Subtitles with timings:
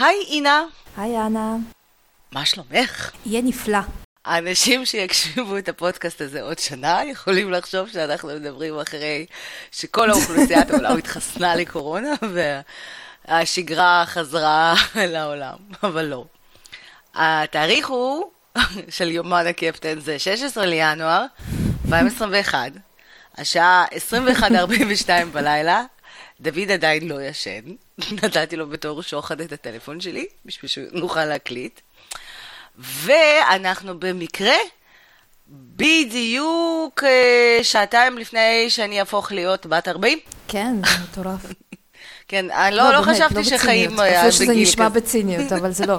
[0.00, 0.64] היי אינה.
[0.96, 1.56] היי אנה.
[2.32, 3.10] מה שלומך?
[3.26, 3.78] יהיה נפלא.
[4.24, 9.26] האנשים שיקשיבו את הפודקאסט הזה עוד שנה יכולים לחשוב שאנחנו מדברים אחרי
[9.72, 12.12] שכל האוכלוסיית העולם התחסנה לקורונה
[13.28, 14.74] והשגרה חזרה
[15.14, 16.24] לעולם, אבל לא.
[17.14, 18.30] התאריך הוא
[18.88, 21.24] של יומן הקפטן זה 16 לינואר
[21.84, 22.72] 2021,
[23.38, 23.84] השעה
[24.40, 25.82] 21:42 בלילה,
[26.40, 27.60] דוד עדיין לא ישן,
[28.22, 31.80] נתתי לו בתור שוחד את הטלפון שלי, בשביל שנוכל להקליט.
[32.78, 34.54] ואנחנו במקרה
[35.48, 40.18] בדיוק אה, שעתיים לפני שאני אהפוך להיות בת 40.
[40.48, 41.40] כן, זה מטורף.
[42.28, 44.44] כן, אני לא, לא, לא חשבתי לא שחיים היה בגיל כזה.
[44.44, 45.98] שזה נשמע בציניות, אבל זה לא.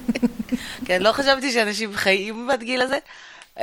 [0.86, 2.98] כן, לא חשבתי שאנשים חיים בגיל הזה.
[3.60, 3.62] Uh,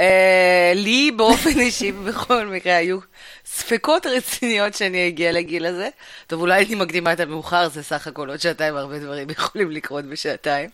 [0.75, 2.99] לי באופן אישי, בכל מקרה, היו
[3.45, 5.89] ספקות רציניות שאני אגיע לגיל הזה.
[6.27, 10.05] טוב, אולי הייתי מקדימה את המאוחר, זה סך הכל עוד שעתיים, הרבה דברים יכולים לקרות
[10.05, 10.69] בשעתיים.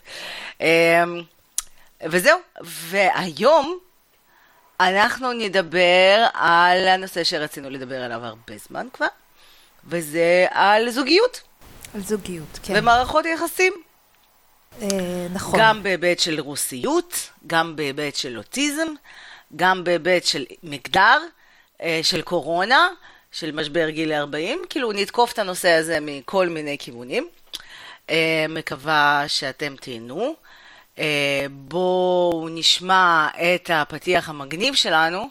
[0.59, 0.63] Uh,
[2.03, 3.79] וזהו, והיום
[4.79, 9.07] אנחנו נדבר על הנושא שרצינו לדבר עליו הרבה זמן כבר,
[9.85, 11.41] וזה על זוגיות.
[11.95, 12.73] על זוגיות, כן.
[12.77, 13.73] ומערכות יחסים.
[14.81, 15.59] אה, נכון.
[15.59, 18.87] גם בהיבט של רוסיות, גם בהיבט של אוטיזם,
[19.55, 21.21] גם בהיבט של מגדר,
[21.81, 22.87] אה, של קורונה,
[23.31, 27.27] של משבר גיל 40, כאילו נתקוף את הנושא הזה מכל מיני כיוונים.
[28.09, 30.35] אה, מקווה שאתם תהנו.
[31.51, 35.29] בואו נשמע את הפתיח המגניב שלנו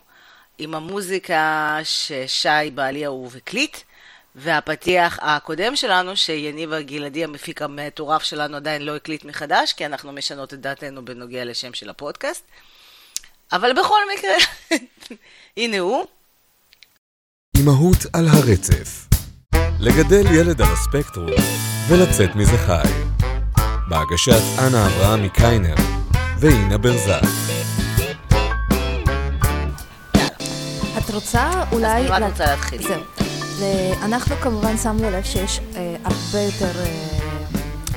[0.58, 3.76] עם המוזיקה ששי בעלי אהוב הקליט,
[4.36, 10.54] והפתיח הקודם שלנו, שיניבה גלעדי המפיק המטורף שלנו עדיין לא הקליט מחדש, כי אנחנו משנות
[10.54, 12.44] את דעתנו בנוגע לשם של הפודקאסט.
[13.52, 14.34] אבל בכל מקרה,
[15.56, 16.04] הנה הוא.
[17.56, 19.06] אימהות על הרצף.
[19.80, 21.30] לגדל ילד על הספקטרום
[21.88, 22.92] ולצאת מזה חי.
[23.88, 25.74] בהגשת אנה אברהם מקיינר
[26.40, 27.22] ואינה ברזק.
[30.98, 32.04] את רוצה אולי...
[32.04, 32.82] אז מה את רוצה להתחיל?
[32.82, 33.11] זהו.
[34.02, 36.80] אנחנו כמובן שמנו לב שיש אה, הרבה יותר...
[36.80, 37.22] אה,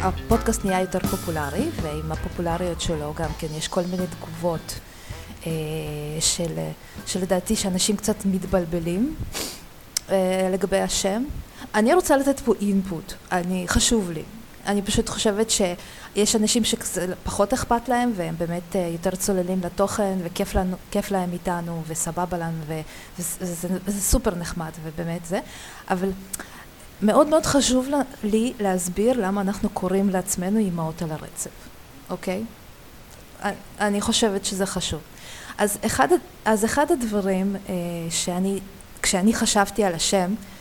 [0.08, 4.80] הפודקאסט נהיה יותר פופולרי, ועם הפופולריות שלו גם כן יש כל מיני תגובות
[5.46, 5.52] אה,
[6.20, 6.60] של,
[7.06, 9.16] שלדעתי שאנשים קצת מתבלבלים
[10.10, 11.24] אה, לגבי השם.
[11.76, 14.24] אני רוצה לתת פה אינפוט, אני, חשוב לי.
[14.66, 20.56] אני פשוט חושבת שיש אנשים שפחות אכפת להם והם באמת אה, יותר צוללים לתוכן וכיף
[20.56, 20.76] לנו,
[21.12, 22.58] להם איתנו וסבבה לנו
[23.18, 25.40] וזה, סופר נחמד ובאמת זה,
[25.90, 26.10] אבל
[27.02, 27.88] מאוד מאוד חשוב
[28.24, 31.50] לי להסביר למה אנחנו קוראים לעצמנו אימהות על הרצף,
[32.10, 32.44] אוקיי?
[33.80, 35.00] אני חושבת שזה חשוב.
[35.58, 36.08] אז אחד,
[36.46, 37.74] אז אחד הדברים אה,
[38.10, 38.60] שאני,
[39.02, 40.55] כשאני חשבתי על השם, אה,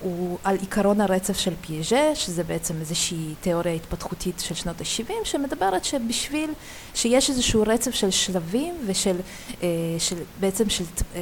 [0.00, 5.84] הוא על עיקרון הרצף של פיאז'ה, שזה בעצם איזושהי תיאוריה התפתחותית של שנות ה-70, שמדברת
[5.84, 6.50] שבשביל
[6.94, 9.16] שיש איזשהו רצף של שלבים ושל
[9.62, 11.20] אה, של, בעצם של אה,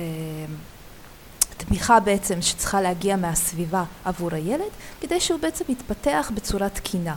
[1.56, 4.70] תמיכה בעצם שצריכה להגיע מהסביבה עבור הילד,
[5.00, 7.14] כדי שהוא בעצם יתפתח בצורה תקינה,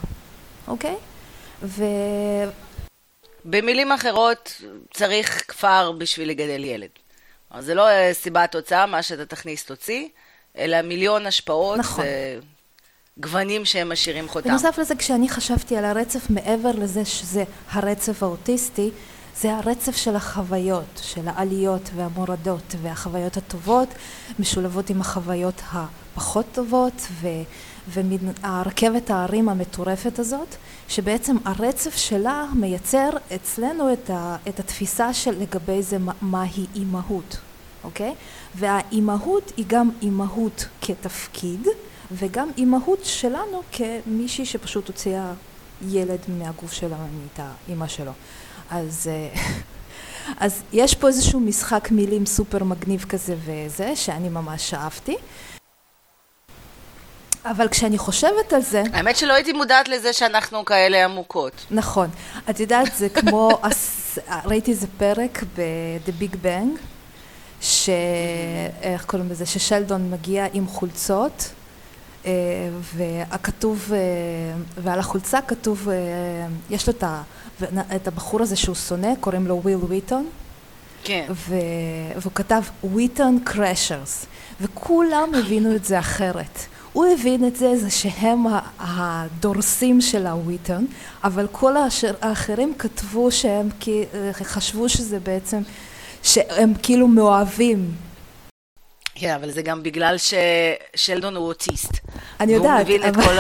[0.67, 0.95] אוקיי?
[1.63, 1.83] ו...
[3.45, 4.61] במילים אחרות,
[4.93, 6.89] צריך כפר בשביל לגדל ילד.
[7.59, 10.07] זה לא סיבת תוצאה, מה שאתה תכניס תוציא.
[10.57, 11.77] אלא מיליון השפעות.
[11.77, 12.05] נכון.
[13.19, 14.49] גוונים שהם משאירים חותם.
[14.49, 18.89] בנוסף לזה, כשאני חשבתי על הרצף, מעבר לזה שזה הרצף האוטיסטי,
[19.37, 23.89] זה הרצף של החוויות, של העליות והמורדות והחוויות הטובות
[24.39, 27.27] משולבות עם החוויות הפחות טובות ו,
[27.87, 30.55] והרכבת ההרים המטורפת הזאת,
[30.87, 37.37] שבעצם הרצף שלה מייצר אצלנו את, ה, את התפיסה של לגבי זה מהי אימהות.
[37.85, 38.13] אוקיי?
[38.55, 41.67] והאימהות היא גם אימהות כתפקיד,
[42.11, 45.33] וגם אימהות שלנו כמישהי שפשוט הוציאה
[45.89, 48.11] ילד מהגוף שלה ונהייתה אימא שלו.
[48.69, 49.41] אז, אה,
[50.45, 55.15] אז יש פה איזשהו משחק מילים סופר מגניב כזה וזה, שאני ממש אהבתי.
[57.45, 58.83] אבל כשאני חושבת על זה...
[58.93, 61.65] האמת שלא הייתי מודעת לזה שאנחנו כאלה עמוקות.
[61.71, 62.09] נכון.
[62.49, 63.49] את יודעת, זה כמו...
[64.45, 66.79] ראיתי איזה פרק ב-The Big Bang,
[67.65, 67.89] ש...
[68.81, 69.45] איך קוראים לזה?
[69.45, 71.49] ששלדון מגיע עם חולצות
[72.25, 72.31] אה,
[72.95, 73.99] והכתוב, אה,
[74.77, 75.95] ועל החולצה כתוב, אה,
[76.69, 76.93] יש לו
[77.95, 80.25] את הבחור הזה שהוא שונא, קוראים לו וויל וויטון.
[81.03, 81.25] כן.
[81.29, 84.25] והוא כתב וויטון קרשרס,
[84.61, 86.59] וכולם הבינו את זה אחרת.
[86.93, 88.45] הוא הבין את זה, זה שהם
[88.79, 90.87] הדורסים של הוויטון,
[91.23, 91.75] אבל כל
[92.21, 93.69] האחרים כתבו שהם
[94.43, 95.61] חשבו שזה בעצם
[96.25, 97.91] שהם כאילו מאוהבים.
[99.15, 101.91] כן, אבל זה גם בגלל ששלדון הוא אוטיסט.
[102.39, 103.37] אני יודעת, והוא מבין אבל- את כל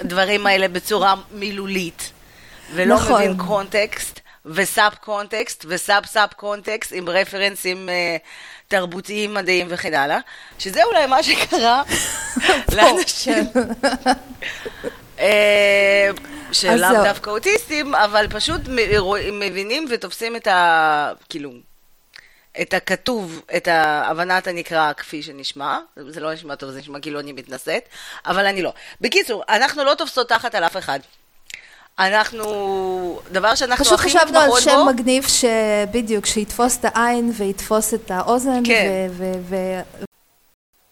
[0.00, 2.12] הדברים- האלה בצורה מילולית,
[2.74, 3.12] ולא נכון.
[3.22, 8.16] מבין קונטקסט, וסאב קונטקסט, וסאב סאב קונטקסט, עם רפרנסים אה,
[8.68, 10.18] תרבותיים, מדעיים וכן הלאה,
[10.58, 11.82] שזה אולי מה שקרה
[12.76, 13.44] לאנשים.
[15.18, 16.10] אה,
[16.52, 17.04] שלאו.
[17.04, 18.60] דווקא אוטיסטים, אבל פשוט
[19.32, 21.12] מבינים ותופסים את ה...
[21.28, 21.52] כאילו,
[22.60, 25.78] את הכתוב, את הבנת הנקרא כפי שנשמע,
[26.08, 27.88] זה לא נשמע טוב, זה נשמע כאילו אני מתנשאת,
[28.26, 28.72] אבל אני לא.
[29.00, 30.98] בקיצור, אנחנו לא תופסות תחת על אף אחד.
[31.98, 37.32] אנחנו, דבר שאנחנו פשוט הכי חשבנו על מתמחות שם בו, מגניב שבדיוק, שיתפוס את העין
[37.34, 39.08] ויתפוס את האוזן, כן.
[39.10, 40.04] ו- ו- ו-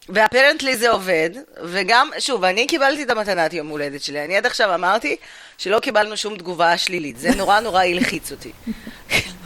[0.08, 1.30] ואפרנטלי זה עובד,
[1.64, 5.16] וגם, שוב, אני קיבלתי את המתנת יום הולדת שלי, אני עד עכשיו אמרתי
[5.58, 8.52] שלא קיבלנו שום תגובה שלילית, זה נורא נורא הלחיץ אותי.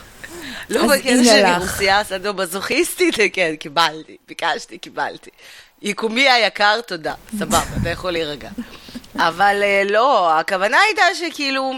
[0.71, 1.63] לא בקטע שאני לך.
[1.63, 5.31] רוסיה סדו-מזוכיסטית, כן, קיבלתי, ביקשתי, קיבלתי.
[5.83, 8.49] יקומי היקר, תודה, סבבה, אתה יכול להירגע.
[9.29, 11.73] אבל אה, לא, הכוונה הייתה שכאילו,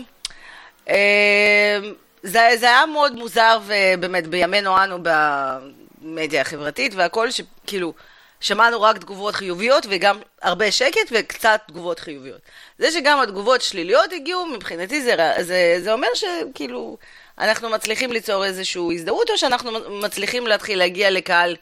[0.89, 1.79] אה,
[2.23, 7.93] זה, זה היה מאוד מוזר, ובאמת, בימינו אנו במדיה החברתית והכל, שכאילו,
[8.41, 12.41] שמענו רק תגובות חיוביות וגם הרבה שקט וקצת תגובות חיוביות.
[12.79, 16.97] זה שגם התגובות שליליות הגיעו, מבחינתי זה, זה, זה אומר שכאילו,
[17.39, 21.57] אנחנו מצליחים ליצור איזושהי הזדהות, או שאנחנו מצליחים להתחיל להגיע לקהל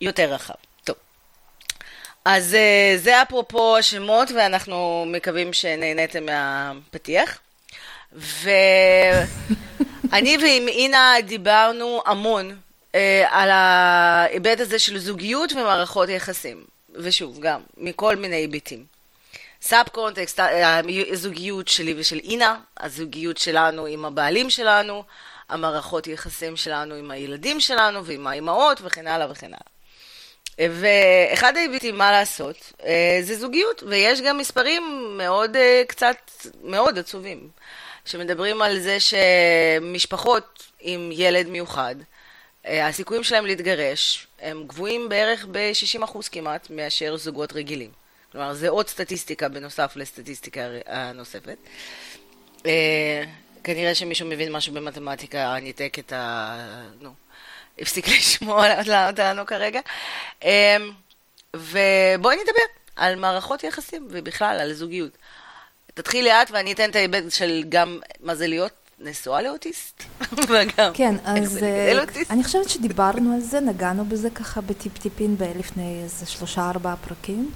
[0.00, 0.54] יותר רחב.
[0.84, 0.96] טוב.
[2.24, 7.38] אז אה, זה אפרופו השמות, ואנחנו מקווים שנהניתם מהפתיח.
[8.12, 8.56] ואני
[10.42, 12.56] ועם אינה דיברנו המון
[12.94, 16.64] אה, על ההיבט הזה של זוגיות ומערכות יחסים.
[16.94, 18.97] ושוב, גם מכל מיני היבטים.
[19.62, 25.04] סאב קונטקסט, אה, הזוגיות שלי ושל אינה, הזוגיות שלנו עם הבעלים שלנו,
[25.48, 30.70] המערכות יחסים שלנו עם הילדים שלנו ועם האימהות וכן הלאה וכן הלאה.
[30.80, 36.16] ואחד ההיבטים, מה לעשות, אה, זה זוגיות, ויש גם מספרים מאוד אה, קצת,
[36.62, 37.48] מאוד עצובים,
[38.04, 41.94] שמדברים על זה שמשפחות עם ילד מיוחד,
[42.64, 47.90] הסיכויים שלהם להתגרש הם גבוהים בערך ב-60% כמעט מאשר זוגות רגילים.
[48.32, 51.56] כלומר, זה עוד סטטיסטיקה בנוסף לסטטיסטיקה הנוספת.
[52.66, 53.24] אה,
[53.64, 56.56] כנראה שמישהו מבין משהו במתמטיקה, ניתק את ה...
[57.00, 57.10] נו,
[57.78, 58.66] הפסיק לשמוע
[59.08, 59.80] אותנו כרגע.
[60.44, 60.76] אה,
[61.56, 62.62] ובואי נדבר
[62.96, 65.12] על מערכות יחסים, ובכלל על זוגיות.
[65.94, 70.02] תתחיל לאט ואני אתן את ההיבט של גם מה זה להיות נשואה לאוטיסט,
[70.48, 72.22] וגם כן, אז זה אה.
[72.30, 77.50] אני חושבת שדיברנו על זה, נגענו בזה ככה בטיפ-טיפין לפני איזה שלושה ארבעה פרקים.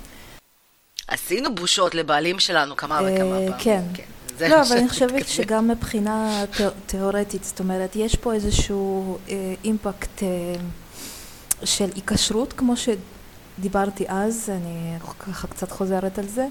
[1.08, 3.52] עשינו בושות לבעלים שלנו כמה וכמה אה, פעמים.
[3.58, 3.82] כן.
[4.38, 5.28] זה לא, אבל אני חושבת.
[5.28, 6.44] שגם מבחינה
[6.86, 10.28] תיאורטית, זאת אומרת, יש פה איזשהו אה, אימפקט אה,
[11.64, 16.46] של היקשרות, כמו שדיברתי אז, אני ככה קצת חוזרת על זה,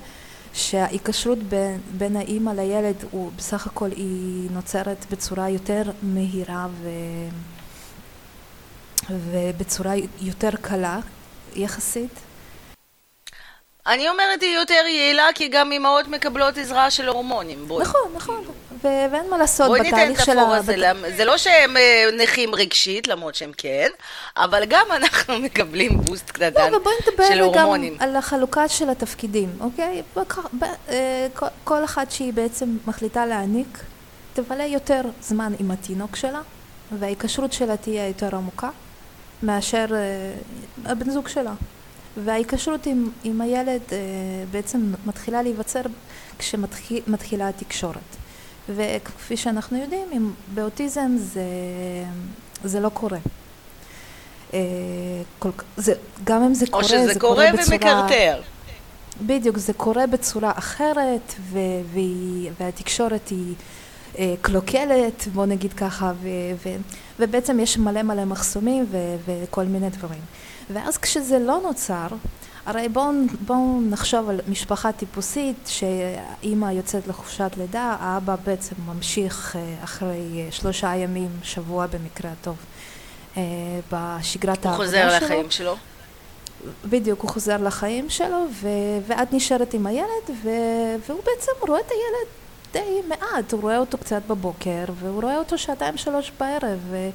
[0.53, 6.89] שההיקשרות בין, בין האימא לילד, הוא בסך הכל היא נוצרת בצורה יותר מהירה ו...
[9.09, 10.99] ובצורה יותר קלה
[11.55, 12.19] יחסית.
[13.87, 17.67] אני אומרת היא יותר יעילה, כי גם אימהות מקבלות עזרה של הורמונים.
[17.67, 17.83] בואי.
[17.83, 18.43] נכון, נכון,
[18.83, 20.57] ו- ואין מה לעשות בואי ניתן בתהליך את של הפור ה...
[20.57, 23.87] הזה, בת- זה לא שהם אה, נכים רגשית, למרות שהם כן,
[24.37, 27.97] אבל גם אנחנו מקבלים בוסט קטן לא, ובואי של נדבר גם הורמונים.
[27.99, 30.01] על החלוקה של התפקידים, אוקיי?
[30.15, 33.77] בק- ב- אה, כל- כל אחת שהיא בעצם מחליטה להעניק,
[34.33, 36.41] תבלה יותר זמן עם התינוק שלה,
[36.99, 38.69] וההיקשרות שלה תהיה יותר עמוקה
[39.43, 40.33] מאשר אה,
[40.91, 41.53] הבן זוג שלה.
[42.17, 43.97] וההיקשרות עם, עם הילד אה,
[44.51, 45.81] בעצם מתחילה להיווצר
[46.39, 48.15] כשמתחילה התקשורת.
[48.69, 51.43] וכפי שאנחנו יודעים, עם, באוטיזם זה,
[52.63, 53.17] זה לא קורה.
[54.53, 54.59] אה,
[55.39, 57.77] כל, זה, גם אם זה או קורה, שזה זה קורה קורה בצורה...
[57.77, 58.41] ומקרטר.
[59.21, 61.57] בדיוק, זה קורה בצורה אחרת, ו-
[61.93, 63.53] והיא, והתקשורת היא
[64.19, 66.27] אה, קלוקלת, בוא נגיד ככה, ו-
[66.65, 66.77] ו-
[67.19, 70.21] ובעצם יש מלא מלא מחסומים ו- וכל מיני דברים.
[70.69, 72.07] ואז כשזה לא נוצר,
[72.65, 73.11] הרי בואו
[73.45, 80.47] בוא נחשוב על משפחה טיפוסית, שאימא יוצאת לחופשת לידה, האבא בעצם ממשיך אה, אחרי אה,
[80.51, 82.55] שלושה ימים, שבוע במקרה הטוב,
[83.37, 83.43] אה,
[83.91, 85.25] בשגרת הוא העבודה חוזר שלו.
[85.25, 85.75] לחיים שלו.
[86.85, 88.67] בדיוק, הוא חוזר לחיים שלו, ו...
[89.07, 90.49] ואת נשארת עם הילד, ו...
[91.07, 92.27] והוא בעצם רואה את הילד
[92.73, 97.09] די מעט, הוא רואה אותו קצת בבוקר, והוא רואה אותו שעתיים שלוש בערב, ו...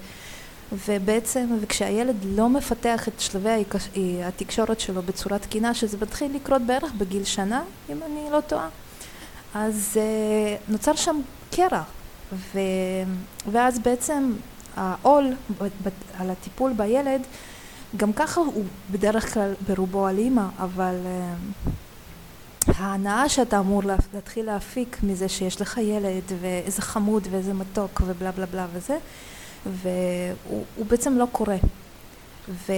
[0.72, 3.88] ובעצם, וכשהילד לא מפתח את שלבי ההיקש...
[4.24, 8.68] התקשורת שלו בצורה תקינה, שזה מתחיל לקרות בערך בגיל שנה, אם אני לא טועה,
[9.54, 11.20] אז uh, נוצר שם
[11.50, 11.82] קרע,
[12.32, 12.58] ו...
[13.52, 14.32] ואז בעצם
[14.76, 15.32] העול
[16.18, 17.20] על הטיפול בילד
[17.96, 21.34] גם ככה הוא בדרך כלל ברובו על אימא, אבל אה,
[22.78, 23.82] ההנאה שאתה אמור
[24.14, 28.98] להתחיל להפיק מזה שיש לך ילד ואיזה חמוד ואיזה מתוק ובלה בלה בלה וזה,
[29.72, 31.56] והוא בעצם לא קורה.
[32.48, 32.72] ו,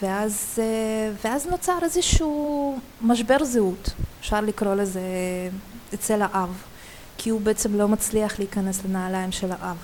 [0.00, 5.00] ואז, אה, ואז נוצר איזשהו משבר זהות, אפשר לקרוא לזה
[5.94, 6.62] אצל האב,
[7.18, 9.76] כי הוא בעצם לא מצליח להיכנס לנעליים של האב.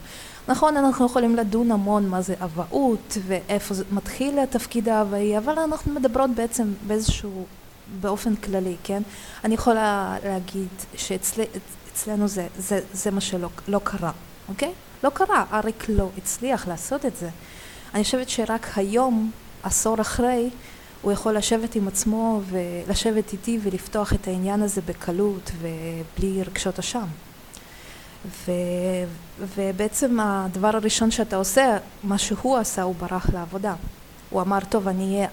[0.49, 5.95] נכון, אנחנו יכולים לדון המון מה זה אבהות ואיפה זה מתחיל התפקיד האבאי, אבל אנחנו
[5.95, 7.45] מדברות בעצם באיזשהו,
[8.01, 9.03] באופן כללי, כן?
[9.45, 14.11] אני יכולה להגיד שאצלנו זה, זה, זה מה שלא לא קרה,
[14.49, 14.73] אוקיי?
[15.05, 17.29] לא קרה, אריק לא הצליח לעשות את זה.
[17.95, 19.31] אני חושבת שרק היום,
[19.63, 20.51] עשור אחרי,
[21.03, 27.07] הוא יכול לשבת עם עצמו ולשבת איתי ולפתוח את העניין הזה בקלות ובלי רגשות אשם.
[28.27, 28.53] ו,
[29.57, 33.75] ובעצם הדבר הראשון שאתה עושה, מה שהוא עשה, הוא ברח לעבודה.
[34.31, 35.29] הוא אמר, טוב, אני אהיה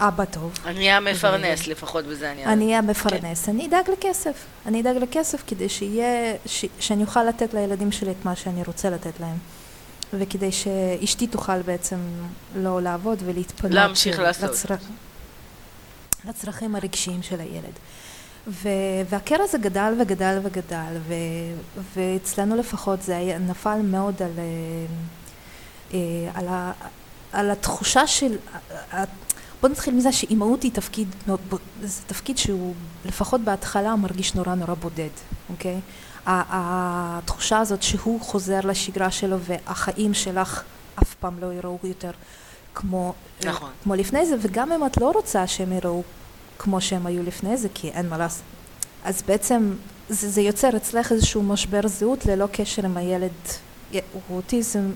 [0.00, 0.52] אבא טוב.
[0.64, 1.66] אני אהיה המפרנס.
[1.66, 2.44] לפחות בזה אני...
[2.46, 3.46] אני אהיה המפרנס.
[3.46, 3.52] כן.
[3.52, 4.44] אני אדאג לכסף.
[4.66, 6.34] אני אדאג לכסף כדי שיהיה,
[6.80, 9.36] שאני אוכל לתת לילדים שלי את מה שאני רוצה לתת להם.
[10.12, 11.96] וכדי שאשתי תוכל בעצם
[12.56, 13.74] לא לעבוד ולהתפנות.
[13.74, 14.50] להמשיך לעשות.
[14.50, 14.74] לצר...
[16.24, 17.72] לצרכים הרגשיים של הילד.
[18.48, 18.68] ו...
[19.08, 21.14] והקרע הזה גדל וגדל וגדל, ו...
[21.94, 24.44] ואצלנו לפחות זה היה, נפל מאוד על, אה,
[25.94, 26.72] אה, על, ה...
[27.32, 28.36] על התחושה של...
[29.60, 31.08] בוא נתחיל מזה שאימהות היא תפקיד,
[31.82, 32.74] זה תפקיד שהוא
[33.04, 35.08] לפחות בהתחלה מרגיש נורא נורא בודד,
[35.50, 35.80] אוקיי?
[36.26, 40.62] התחושה הזאת שהוא חוזר לשגרה שלו והחיים שלך
[41.02, 42.10] אף פעם לא יראו יותר
[42.74, 43.14] כמו,
[43.44, 43.70] נכון.
[43.82, 46.02] כמו לפני זה, וגם אם את לא רוצה שהם יראו
[46.58, 48.42] כמו שהם היו לפני זה, כי אין מה לעשות.
[49.04, 49.74] אז בעצם
[50.08, 53.32] זה, זה יוצר אצלך איזשהו משבר זהות ללא קשר עם הילד
[54.30, 54.90] אוטיזם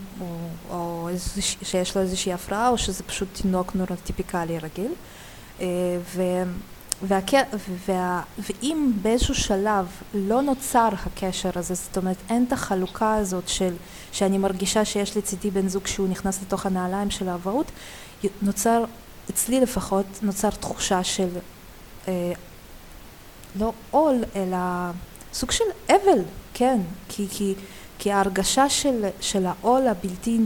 [0.70, 1.08] או,
[1.62, 4.92] שיש לו איזושהי הפרעה או שזה פשוט תינוק נורטיפיקלי רגיל.
[5.60, 5.66] אה,
[6.14, 6.22] ו,
[7.02, 7.18] וה,
[7.86, 13.74] וה, ואם באיזשהו שלב לא נוצר הקשר הזה, זאת אומרת אין את החלוקה הזאת של
[14.12, 17.72] שאני מרגישה שיש לצידי בן זוג שהוא נכנס לתוך הנעליים של האבהות,
[18.42, 18.84] נוצר,
[19.30, 21.28] אצלי לפחות, נוצר תחושה של
[22.08, 22.32] אה,
[23.60, 24.56] לא עול, אלא
[25.32, 26.18] סוג של אבל,
[26.54, 27.54] כן, כי, כי,
[28.04, 30.38] כי ההרגשה של, של העול הבלתי...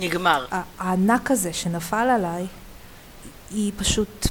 [0.00, 0.46] נגמר.
[0.78, 2.46] הענק הזה שנפל עליי,
[3.50, 4.26] היא פשוט,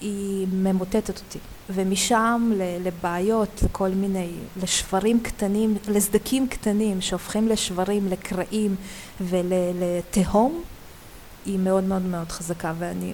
[0.00, 1.38] היא ממוטטת אותי.
[1.70, 2.52] ומשם
[2.84, 4.30] לבעיות, לכל מיני,
[4.62, 8.76] לשברים קטנים, לסדקים קטנים שהופכים לשברים, לקרעים
[9.20, 10.62] ולתהום,
[11.46, 13.12] היא מאוד מאוד מאוד חזקה ואני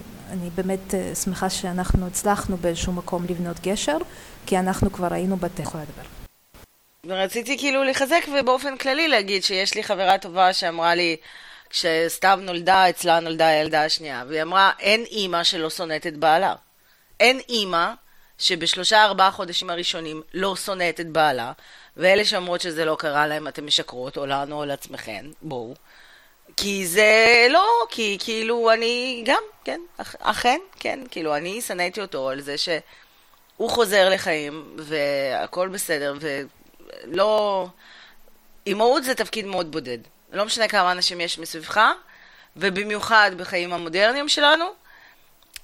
[0.55, 3.97] באמת אה, שמחה שאנחנו הצלחנו באיזשהו מקום לבנות גשר
[4.45, 6.20] כי אנחנו כבר היינו בתי יכולה לדבר.
[7.09, 11.17] רציתי כאילו לחזק ובאופן כללי להגיד שיש לי חברה טובה שאמרה לי
[11.69, 16.55] כשסתיו נולדה, אצלה נולדה הילדה השנייה והיא אמרה אין אימא שלא שונאת את בעלה.
[17.19, 17.91] אין אימא
[18.37, 21.51] שבשלושה ארבעה חודשים הראשונים לא שונאת את בעלה
[21.97, 25.73] ואלה שאומרות שזה לא קרה להם אתן משקרות או לנו או לעצמכן, בואו.
[26.57, 29.81] כי זה לא, כי כאילו אני גם, כן,
[30.19, 36.13] אכן, כן, כאילו אני שנאתי אותו על זה שהוא חוזר לחיים והכל בסדר
[37.03, 37.67] ולא...
[38.67, 39.97] אימהות זה תפקיד מאוד בודד.
[40.31, 41.81] לא משנה כמה אנשים יש מסביבך,
[42.55, 44.65] ובמיוחד בחיים המודרניים שלנו,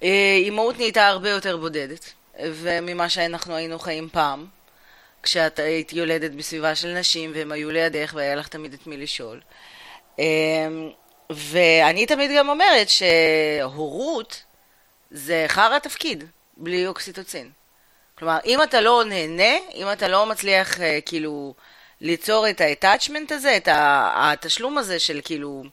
[0.04, 4.46] אה, אימהות נהייתה הרבה יותר בודדת, וממה שאנחנו היינו חיים פעם,
[5.24, 9.42] כשאת היית יולדת בסביבה של נשים והם היו לידך והיה לך תמיד את מי לשאול.
[10.20, 10.24] אמ,
[11.30, 14.44] ואני תמיד גם אומרת שהורות
[15.12, 16.24] זה חרא תפקיד,
[16.58, 17.50] בלי אוקסיטוצין.
[18.20, 21.54] כלומר, אם אתה לא נהנה, אם אתה לא מצליח אה, כאילו
[22.02, 25.64] ליצור את ה-attachment הזה, את התשלום הזה של כאילו,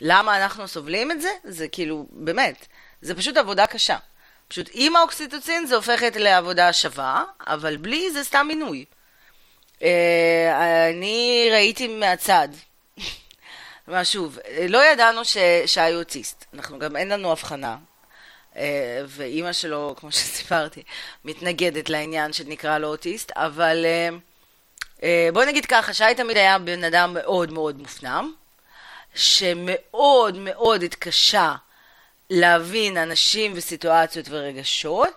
[0.00, 2.66] למה אנחנו סובלים את זה, זה כאילו, באמת,
[3.02, 3.96] זה פשוט עבודה קשה.
[4.48, 8.84] פשוט עם האוקסיטוצין זה הופכת לעבודה שווה, אבל בלי זה סתם מינוי.
[9.82, 12.48] אה, אני ראיתי מהצד
[13.84, 15.36] כלומר, שוב, לא ידענו ש...
[15.66, 17.76] שי אוטיסט, אנחנו גם אין לנו הבחנה.
[18.56, 20.82] אה, ואימא שלו, כמו שסיפרתי,
[21.24, 24.08] מתנגדת לעניין שנקרא לו אוטיסט, אבל אה,
[25.02, 28.32] אה, בוא נגיד ככה, שי תמיד היה בן אדם מאוד מאוד מופנם,
[29.14, 31.54] שמאוד מאוד התקשה
[32.30, 35.10] להבין אנשים וסיטואציות ורגשות,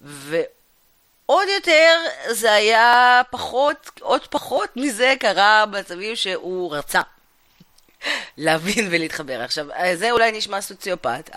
[0.00, 1.96] ועוד יותר
[2.30, 7.00] זה היה פחות, עוד פחות מזה קרה במצבים שהוא רצה.
[8.36, 9.40] להבין ולהתחבר.
[9.40, 11.30] עכשיו, זה אולי נשמע סוציופט,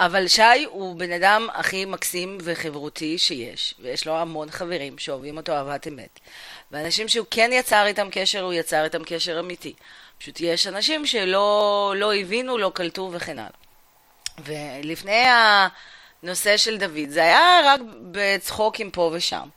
[0.00, 5.52] אבל שי הוא בן אדם הכי מקסים וחברותי שיש, ויש לו המון חברים שאוהבים אותו
[5.52, 6.20] אהבת אמת.
[6.70, 9.74] ואנשים שהוא כן יצר איתם קשר, הוא יצר איתם קשר אמיתי.
[10.18, 13.50] פשוט יש אנשים שלא לא הבינו, לא קלטו וכן הלאה.
[14.44, 15.24] ולפני
[16.22, 17.80] הנושא של דוד, זה היה רק
[18.12, 19.48] בצחוקים פה ושם.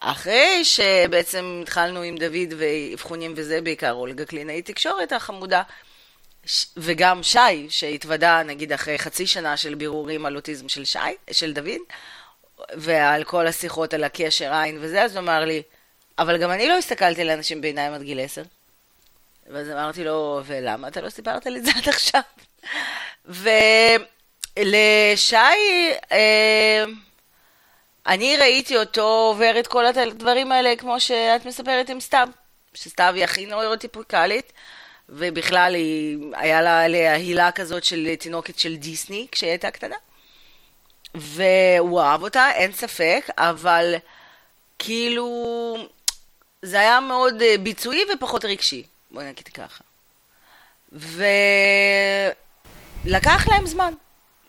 [0.00, 5.62] אחרי שבעצם התחלנו עם דוד ואבחונים וזה, בעיקר אולגה קלינאי תקשורת החמודה,
[6.76, 10.98] וגם שי, שהתוודה נגיד אחרי חצי שנה של בירורים על אוטיזם של שי,
[11.30, 11.80] של דוד,
[12.74, 15.62] ועל כל השיחות על הקשר עין וזה, אז הוא אמר לי,
[16.18, 18.42] אבל גם אני לא הסתכלתי לאנשים בעיניים עד גיל עשר.
[19.46, 22.20] ואז אמרתי לו, ולמה אתה לא סיפרת לי את זה עד עכשיו?
[24.56, 25.36] ולשי,
[26.12, 26.84] אה,
[28.06, 32.28] אני ראיתי אותו עובר את כל הדברים האלה כמו שאת מספרת עם סתיו,
[32.74, 34.52] שסתיו היא הכי נוירוטיפיקלית,
[35.08, 36.80] ובכלל היא, היה לה
[37.12, 39.96] הילה כזאת של תינוקת של דיסני כשהיא הייתה קטנה.
[41.14, 43.94] והוא אהב אותה, אין ספק, אבל
[44.78, 45.28] כאילו
[46.62, 49.84] זה היה מאוד אה, ביצועי ופחות רגשי, בוא נגיד ככה.
[53.02, 53.94] ולקח להם זמן.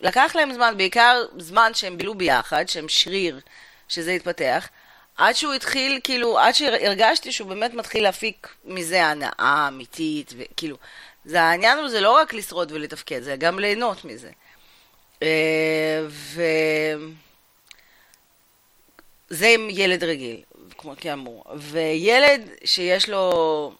[0.02, 3.40] לקח להם זמן, בעיקר זמן שהם בילו ביחד, שהם שריר,
[3.88, 4.68] שזה התפתח,
[5.18, 10.78] עד שהוא התחיל, כאילו, עד שהרגשתי שהוא באמת מתחיל להפיק מזה הנאה אמיתית, וכאילו,
[11.26, 14.32] זה העניין הוא זה לא רק לשרוד ולתפקד, זה גם ליהנות מזה.
[15.24, 16.42] אה, ו...
[19.30, 20.42] זה עם ילד רגיל,
[20.78, 21.44] כמו כאמור.
[21.56, 23.74] וילד שיש לו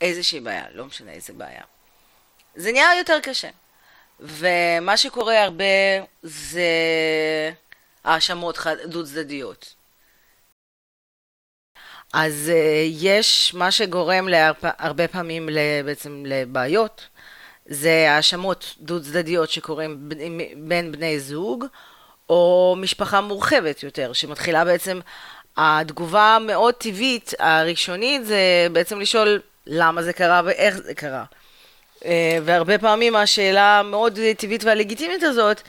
[0.00, 1.62] איזושהי בעיה, לא משנה איזה בעיה,
[2.56, 3.48] זה נהיה יותר קשה.
[4.20, 5.64] ומה שקורה הרבה
[6.22, 6.70] זה
[8.04, 9.75] האשמות דו צדדיות.
[12.18, 12.58] אז uh,
[13.00, 14.28] יש מה שגורם.
[14.62, 15.48] הרבה פעמים
[15.84, 17.06] בעצם לבעיות,
[17.66, 20.08] זה האשמות דו צדדיות שקורים
[20.56, 21.64] בין בני זוג,
[22.28, 25.00] או משפחה מורחבת יותר, שמתחילה בעצם,
[25.56, 31.24] התגובה המאוד טבעית הראשונית זה בעצם לשאול למה זה קרה ואיך זה קרה.
[32.04, 35.62] אה, והרבה פעמים השאלה המאוד טבעית והלגיטימית הזאת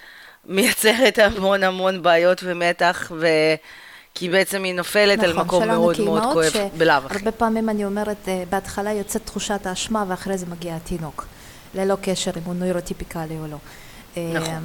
[0.46, 3.28] מייצרת המון המון בעיות ומתח, ו...
[4.18, 7.18] כי בעצם היא נופלת נכון, על מקום מאוד מאוד כואב בלאו הכי.
[7.18, 11.26] הרבה פעמים אני אומרת, אה, בהתחלה יוצאת תחושת האשמה ואחרי זה מגיע התינוק,
[11.76, 13.58] ללא קשר אם הוא נוירוטיפיקלי או לא.
[14.18, 14.48] נכון.
[14.48, 14.60] אה,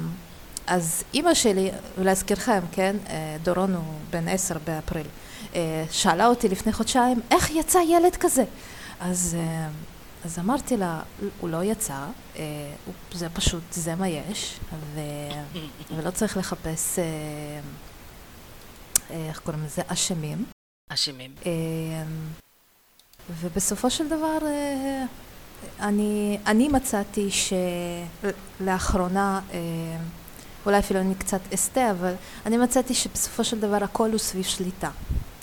[0.67, 2.95] אז אימא שלי, ולהזכירכם, כן,
[3.43, 5.07] דורון הוא בן עשר באפריל,
[5.91, 8.43] שאלה אותי לפני חודשיים, איך יצא ילד כזה?
[8.99, 9.37] אז
[10.25, 11.01] אז אמרתי לה,
[11.39, 12.05] הוא לא יצא,
[12.37, 12.43] אה,
[13.13, 14.59] זה פשוט, זה מה יש,
[14.95, 14.99] ו,
[15.97, 17.59] ולא צריך לחפש, אה, אה,
[19.09, 20.45] איך קוראים לזה, אשמים.
[20.89, 21.35] אשמים.
[23.41, 24.37] ובסופו של דבר,
[25.79, 27.29] אני, אני מצאתי
[28.59, 29.41] שלאחרונה,
[30.65, 32.13] אולי אפילו אני קצת אסטה, אבל
[32.45, 34.89] אני מצאתי שבסופו של דבר הכל הוא סביב שליטה.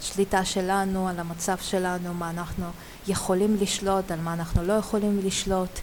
[0.01, 2.67] שליטה שלנו על המצב שלנו, מה אנחנו
[3.09, 5.81] יכולים לשלוט, על מה אנחנו לא יכולים לשלוט,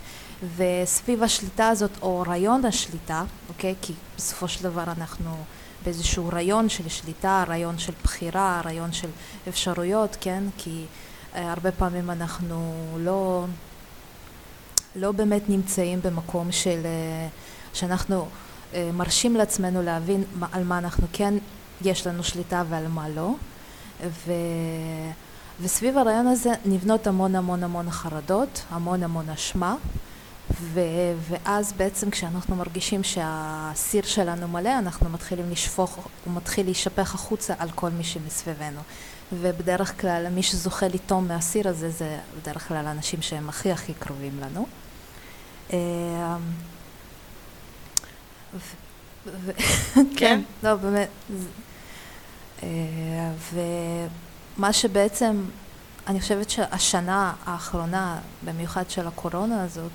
[0.57, 3.75] וסביב השליטה הזאת, או רעיון השליטה, אוקיי?
[3.81, 5.37] כי בסופו של דבר אנחנו
[5.83, 9.09] באיזשהו רעיון של שליטה, רעיון של בחירה, רעיון של
[9.47, 10.43] אפשרויות, כן?
[10.57, 10.85] כי
[11.35, 13.45] אה, הרבה פעמים אנחנו לא,
[14.95, 17.27] לא באמת נמצאים במקום של, אה,
[17.73, 18.27] שאנחנו
[18.73, 21.33] אה, מרשים לעצמנו להבין על מה אנחנו כן
[21.81, 23.33] יש לנו שליטה ועל מה לא.
[24.03, 24.31] ו...
[25.61, 29.75] וסביב הרעיון הזה נבנות המון המון המון חרדות, המון המון אשמה,
[30.51, 30.79] ו...
[31.29, 37.69] ואז בעצם כשאנחנו מרגישים שהסיר שלנו מלא, אנחנו מתחילים לשפוך, הוא מתחיל להישפך החוצה על
[37.75, 38.81] כל מי שמסביבנו.
[39.33, 44.39] ובדרך כלל מי שזוכה לטום מהסיר הזה זה בדרך כלל האנשים שהם הכי הכי קרובים
[44.39, 44.67] לנו.
[45.73, 45.77] אמ,
[50.17, 51.09] כן, לא באמת,
[52.63, 52.67] אה,
[53.53, 55.43] ומה שבעצם,
[56.07, 59.91] אני חושבת שהשנה האחרונה, במיוחד של הקורונה הזאת,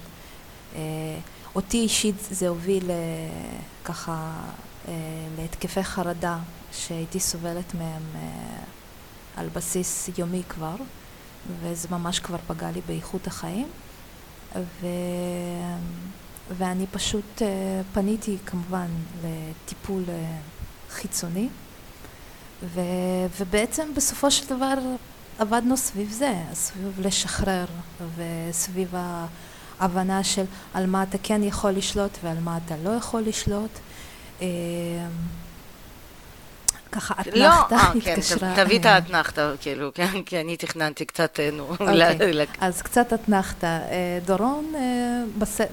[1.54, 2.96] אותי אישית זה הוביל אה,
[3.84, 4.32] ככה
[5.38, 6.38] להתקפי חרדה
[6.72, 8.02] שהייתי סובלת מהם
[9.36, 10.74] על בסיס יומי כבר,
[11.60, 13.66] וזה ממש כבר פגע לי באיכות החיים.
[14.54, 14.86] ו...
[16.58, 17.42] ואני פשוט
[17.92, 18.86] פניתי כמובן
[19.24, 20.04] לטיפול
[20.90, 21.48] חיצוני.
[22.62, 22.80] ו,
[23.40, 24.74] ובעצם בסופו של דבר
[25.38, 27.66] עבדנו סביב זה, סביב לשחרר
[28.16, 28.94] וסביב
[29.82, 33.78] ההבנה של על מה אתה כן יכול לשלוט ועל מה אתה לא יכול לשלוט.
[34.42, 34.46] אה,
[36.92, 38.20] ככה אתנחתא לא, אה, כן,
[38.64, 41.66] תביא את האתנחתא, כאילו, כן, כי אני תכננתי קצת, אה, נו.
[41.70, 43.78] אוקיי, אז קצת אתנחתא.
[44.24, 44.72] דורון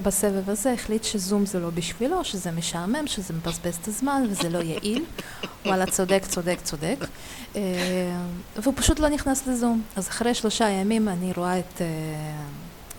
[0.04, 4.58] בסבב הזה החליט שזום זה לא בשבילו, שזה משעמם, שזה מבזבז את הזמן וזה לא
[4.58, 5.06] יעיל.
[5.66, 6.98] וואלה, צודק, צודק, צודק.
[8.56, 9.82] והוא פשוט לא נכנס לזום.
[9.96, 11.82] אז אחרי שלושה ימים אני רואה את,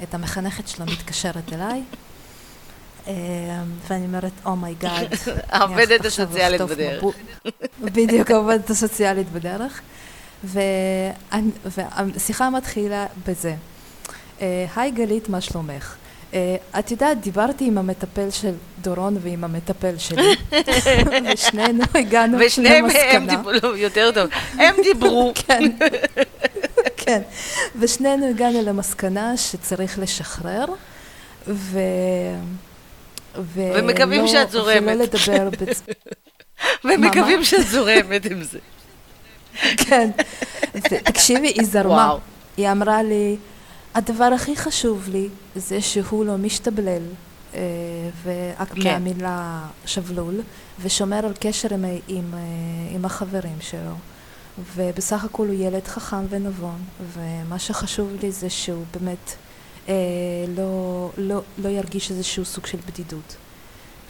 [0.03, 1.83] את המחנכת שלו מתקשרת אליי.
[3.89, 5.09] ואני אומרת, oh my god.
[5.49, 7.05] העובדת הסוציאלית בדרך.
[7.81, 9.81] בדיוק, העובדת הסוציאלית בדרך.
[11.65, 13.55] והשיחה מתחילה בזה.
[14.77, 15.97] היי גלית, מה שלומך?
[16.79, 20.35] את יודעת, דיברתי עם המטפל של דורון ועם המטפל שלי,
[21.35, 22.47] ושנינו הגענו למסקנה.
[22.47, 25.33] ושניהם הם דיברו, יותר טוב, הם דיברו.
[25.47, 25.63] כן,
[27.11, 27.23] כן,
[27.81, 30.65] ושנינו הגענו למסקנה שצריך לשחרר,
[31.47, 31.79] ו...
[33.55, 34.83] ומקווים שאת זורמת.
[34.83, 35.49] ולא לדבר...
[36.85, 38.59] ומקווים שאת זורמת עם זה.
[39.77, 40.11] כן.
[41.05, 42.15] תקשיבי, היא זרמה.
[42.57, 43.37] היא אמרה לי,
[43.95, 47.03] הדבר הכי חשוב לי זה שהוא לא משתבלל,
[47.53, 47.61] כן.
[48.77, 50.41] מהמילה שבלול,
[50.83, 52.35] ושומר על קשר עם, עם,
[52.95, 53.95] עם החברים שלו.
[54.75, 59.35] ובסך הכל הוא ילד חכם ונבון, ומה שחשוב לי זה שהוא באמת
[59.89, 59.95] אה,
[60.57, 63.37] לא, לא, לא ירגיש איזשהו סוג של בדידות.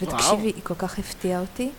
[0.03, 1.71] ותקשיבי, היא כל כך הפתיעה אותי,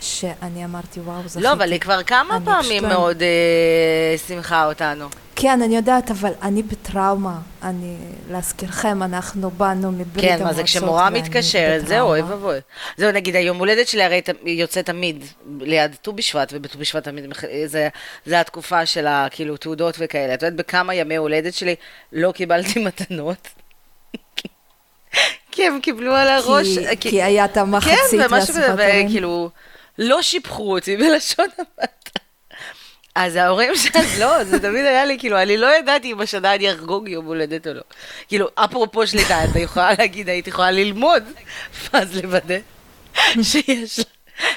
[0.00, 1.44] שאני אמרתי, וואו, זכיתי.
[1.44, 5.08] לא, אבל היא כבר כמה פעמים מאוד אה, שמחה אותנו.
[5.36, 7.38] כן, אני יודעת, אבל אני בטראומה.
[7.62, 7.96] אני,
[8.30, 10.38] להזכירכם, אנחנו באנו מברית המועצות.
[10.38, 12.58] כן, מה זה כשמורה מתקשרת, זהו, אוי ואבוי.
[12.96, 15.24] זהו, נגיד, היום הולדת שלי הרי יוצא תמיד
[15.60, 17.24] ליד ט"ו בשבט, ובט"ו בשבט תמיד,
[17.66, 17.88] זה,
[18.26, 20.34] זה התקופה של הכאילו תעודות וכאלה.
[20.34, 21.74] את יודעת, בכמה ימי הולדת שלי
[22.12, 23.48] לא קיבלתי מתנות.
[25.52, 26.78] כי הם קיבלו על הראש.
[26.78, 29.50] כי, כי, כי היה את המחצית כן, ומשהו כזה, וכאילו,
[29.98, 32.20] לא שיבחו אותי בלשון המעטה.
[33.14, 33.90] אז ההורים של...
[34.18, 37.66] לא, זה תמיד היה לי, כאילו, אני לא ידעתי אם השנה אני אחגוג יום הולדת
[37.66, 37.82] או לא.
[38.28, 41.22] כאילו, אפרופו שליטה, אתה יכולה להגיד, היית יכולה ללמוד,
[41.92, 42.58] ואז לוודא
[43.42, 44.00] שיש,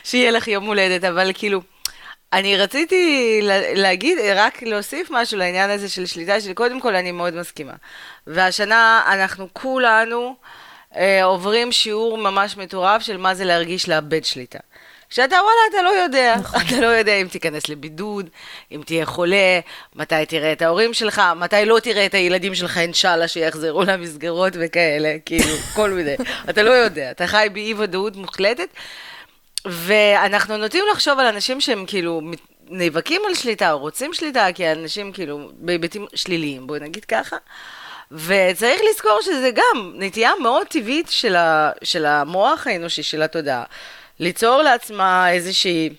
[0.03, 1.61] שיהיה לך יום הולדת, אבל כאילו,
[2.33, 3.39] אני רציתי
[3.75, 7.73] להגיד, רק להוסיף משהו לעניין הזה של שליטה, שקודם כל אני מאוד מסכימה.
[8.27, 10.35] והשנה אנחנו כולנו
[10.95, 14.59] אה, עוברים שיעור ממש מטורף של מה זה להרגיש לאבד שליטה.
[15.09, 16.35] שאתה וואלה, אתה לא יודע.
[16.39, 16.61] נכון.
[16.67, 18.29] אתה לא יודע אם תיכנס לבידוד,
[18.71, 19.59] אם תהיה חולה,
[19.95, 25.15] מתי תראה את ההורים שלך, מתי לא תראה את הילדים שלך, אינשאללה, שיחזרו למסגרות וכאלה,
[25.25, 26.15] כאילו, כל מיני.
[26.49, 28.67] אתה לא יודע, אתה חי באי-ודאות מוחלטת.
[29.65, 32.21] ואנחנו נוטים לחשוב על אנשים שהם כאילו
[32.69, 37.35] נאבקים על שליטה או רוצים שליטה, כי אנשים כאילו בהיבטים שליליים, בואי נגיד ככה.
[38.11, 43.63] וצריך לזכור שזה גם נטייה מאוד טבעית של, ה, של המוח האנושי, של התודעה.
[44.19, 45.89] ליצור לעצמה איזושהי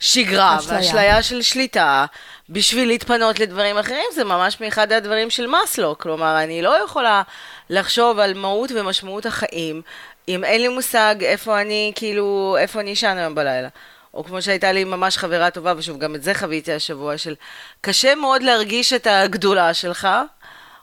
[0.00, 2.06] שגרה ואשליה של שליטה
[2.48, 5.98] בשביל להתפנות לדברים אחרים, זה ממש מאחד הדברים של מאסלו.
[5.98, 7.22] כלומר, אני לא יכולה
[7.70, 9.82] לחשוב על מהות ומשמעות החיים
[10.28, 13.68] אם אין לי מושג איפה אני, כאילו, איפה אני אשן היום בלילה.
[14.14, 17.34] או כמו שהייתה לי ממש חברה טובה, ושוב, גם את זה חוויתי השבוע, של
[17.80, 20.08] קשה מאוד להרגיש את הגדולה שלך,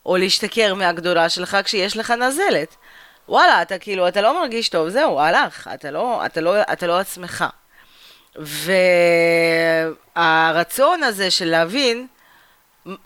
[0.06, 2.76] או להשתכר מהגדולה שלך כשיש לך נזלת.
[3.30, 7.00] וואלה, אתה כאילו, אתה לא מרגיש טוב, זהו, הלך, אתה לא, אתה לא, אתה לא
[7.00, 7.46] עצמך.
[10.16, 12.08] והרצון הזה של להבין,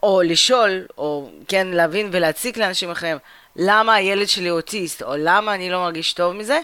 [0.03, 3.17] או לשאול, או כן, להבין ולהציק לאנשים אחרים,
[3.55, 6.59] למה הילד שלי אוטיסט, או למה אני לא מרגיש טוב מזה,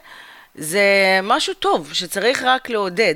[0.56, 0.84] זה
[1.24, 3.16] משהו טוב, שצריך רק לעודד,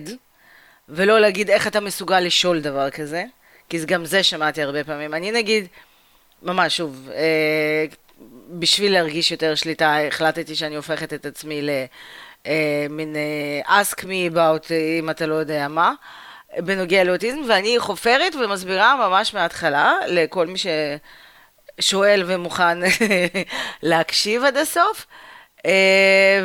[0.89, 3.23] ולא להגיד איך אתה מסוגל לשאול דבר כזה,
[3.69, 5.13] כי גם זה שמעתי הרבה פעמים.
[5.13, 5.67] אני נגיד,
[6.43, 7.85] ממש, שוב, אה,
[8.49, 15.09] בשביל להרגיש יותר שליטה, החלטתי שאני הופכת את עצמי למין אה, ask me about אם
[15.09, 15.93] אתה לא יודע מה,
[16.57, 20.57] בנוגע לאוטיזם, ואני חופרת ומסבירה ממש מההתחלה לכל מי
[21.79, 22.77] ששואל ומוכן
[23.83, 25.05] להקשיב עד הסוף.
[25.59, 25.61] Uh,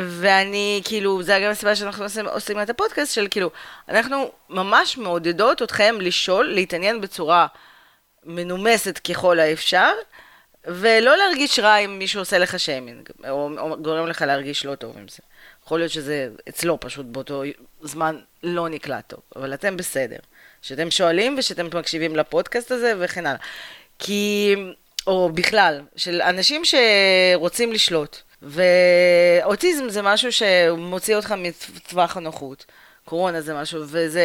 [0.07, 3.51] ואני, כאילו, זה גם הסיבה שאנחנו עושים, עושים את הפודקאסט של, כאילו,
[3.89, 7.47] אנחנו ממש מעודדות אתכם לשאול, להתעניין בצורה
[8.23, 9.91] מנומסת ככל האפשר,
[10.67, 14.97] ולא להרגיש רע אם מישהו עושה לך שיימינג, או, או גורם לך להרגיש לא טוב
[14.97, 15.17] עם זה.
[15.65, 17.43] יכול להיות שזה אצלו פשוט באותו
[17.81, 20.17] זמן לא נקלט טוב, אבל אתם בסדר.
[20.61, 23.39] שאתם שואלים ושאתם מקשיבים לפודקאסט הזה וכן הלאה.
[23.99, 24.55] כי,
[25.07, 28.17] או בכלל, של אנשים שרוצים לשלוט.
[28.41, 32.65] ואוטיזם זה משהו שמוציא אותך מטווח הנוחות.
[33.05, 34.23] קורונה זה משהו, וזה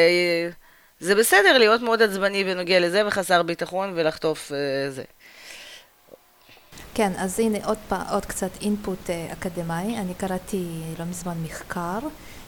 [1.01, 5.03] זה בסדר להיות מאוד עצבני בנוגע לזה וחסר ביטחון ולחטוף uh, זה.
[6.95, 9.99] כן, אז הנה עוד, פע, עוד קצת input אה, אקדמאי.
[9.99, 11.99] אני קראתי לא מזמן מחקר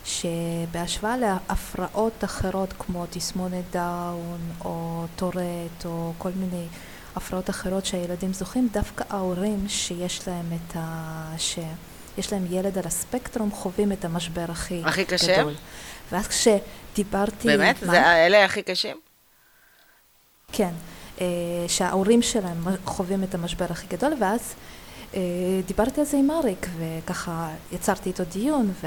[0.05, 6.67] שבהשוואה להפרעות אחרות כמו תסמונת דאון או טורט או כל מיני
[7.17, 11.35] הפרעות אחרות שהילדים זוכים, דווקא ההורים שיש להם את ה...
[11.39, 15.39] שיש להם ילד על הספקטרום חווים את המשבר הכי, הכי קשה?
[15.39, 15.55] גדול.
[16.13, 17.49] ואז כשדיברתי...
[17.49, 17.83] באמת?
[17.83, 17.91] מה?
[17.91, 18.97] זה אלה הכי קשים?
[20.53, 20.73] כן.
[21.21, 21.27] אה,
[21.69, 24.55] שההורים שלהם חווים את המשבר הכי גדול, ואז
[25.67, 28.87] דיברתי על זה עם אריק, וככה יצרתי איתו דיון, ו...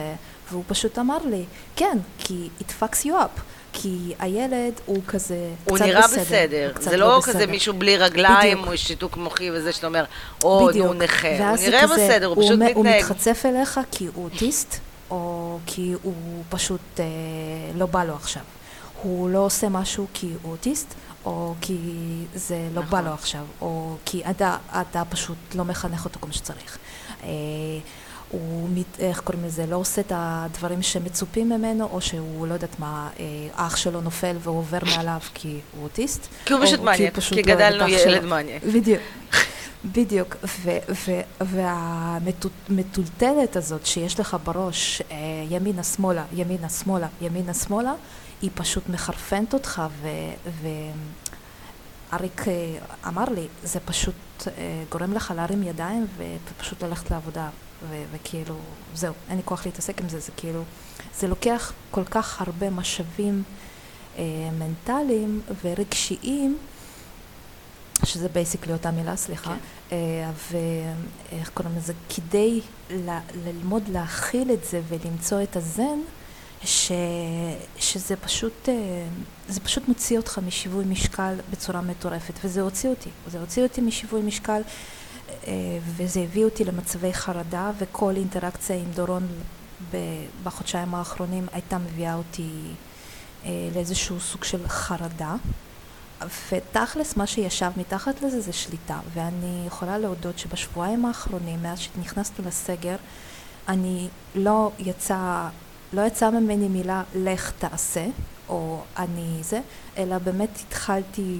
[0.52, 1.44] והוא פשוט אמר לי,
[1.76, 3.42] כן, כי it fucks you up.
[3.74, 6.22] כי הילד הוא כזה הוא קצת נראה בסדר.
[6.22, 6.72] בסדר.
[6.76, 8.74] הוא זה לא, לא כזה מישהו בלי רגליים, בדיוק.
[8.74, 10.06] או שיתוק מוחי וזה שאתה אומר,
[10.44, 11.28] או, הוא נכה.
[11.28, 12.76] הוא נראה כזה, בסדר, הוא, הוא פשוט מתנהג.
[12.76, 16.14] הוא מתחצף אליך כי הוא אוטיסט, או כי הוא
[16.50, 17.06] פשוט אה,
[17.76, 18.44] לא בא לו עכשיו.
[19.04, 20.94] הוא לא עושה משהו כי הוא אוטיסט,
[21.26, 21.78] או כי
[22.36, 22.92] זה לא נכון.
[22.92, 26.78] בא לו עכשיו, או כי אתה, אתה פשוט לא מחנך אותו כמו שצריך.
[27.24, 27.30] אה,
[28.32, 33.10] הוא, איך קוראים לזה, לא עושה את הדברים שמצופים ממנו, או שהוא, לא יודעת מה,
[33.20, 36.28] אה, אח שלו נופל והוא עובר מעליו כי הוא אוטיסט.
[36.46, 38.64] כי הוא פשוט מניאק, כי, גדלנו ילד מניאק.
[38.64, 39.02] בדיוק.
[39.86, 40.36] בדיוק,
[41.42, 45.18] והמטולטלת הזאת שיש לך בראש, אה,
[45.50, 47.94] ימינה שמאלה, ימינה שמאלה, ימינה שמאלה,
[48.42, 49.82] היא פשוט מחרפנת אותך,
[52.12, 52.54] ואריק אה,
[53.08, 54.16] אמר לי, זה פשוט
[54.92, 57.50] גורם לך להרים ידיים ופשוט ללכת לעבודה.
[57.90, 58.56] ו- וכאילו,
[58.96, 60.64] זהו, אין לי כוח להתעסק עם זה, זה כאילו,
[61.20, 63.44] זה לוקח כל כך הרבה משאבים
[64.18, 64.24] אה,
[64.60, 66.58] מנטליים ורגשיים,
[68.04, 69.56] שזה בייסיקלי אותה מילה, סליחה,
[69.90, 69.96] כן.
[69.96, 70.32] אה,
[71.32, 76.00] ואיך קוראים לזה, כדי ל- ללמוד להכיל את זה ולמצוא את הזן,
[76.66, 76.92] ש,
[77.80, 78.74] שזה פשוט, אה,
[79.48, 84.22] זה פשוט מוציא אותך משיווי משקל בצורה מטורפת, וזה הוציא אותי, זה הוציא אותי משיווי
[84.22, 84.62] משקל
[85.48, 89.28] אה, וזה הביא אותי למצבי חרדה, וכל אינטראקציה עם דורון
[90.44, 92.50] בחודשיים האחרונים הייתה מביאה אותי
[93.46, 95.36] אה, לאיזשהו סוג של חרדה.
[96.52, 99.00] ותכלס, מה שישב מתחת לזה זה שליטה.
[99.14, 102.96] ואני יכולה להודות שבשבועיים האחרונים, מאז שנכנסנו לסגר,
[103.68, 105.50] אני לא יצא,
[105.94, 108.06] לא יצא ממני מילה לך תעשה,
[108.50, 109.60] או אני זה,
[109.98, 111.38] אלא באמת התחלתי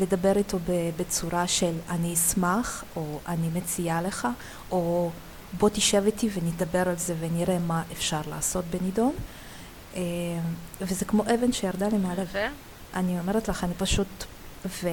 [0.00, 0.58] לדבר איתו
[0.96, 4.28] בצורה של אני אשמח, או אני מציעה לך,
[4.70, 5.10] או
[5.58, 9.12] בוא תשב איתי ונדבר על זה ונראה מה אפשר לעשות בנידון.
[9.96, 10.00] אה,
[10.80, 12.32] וזה כמו אבן שירדה לי מהלב.
[12.94, 14.06] אני אומרת לך, אני פשוט...
[14.66, 14.88] ו...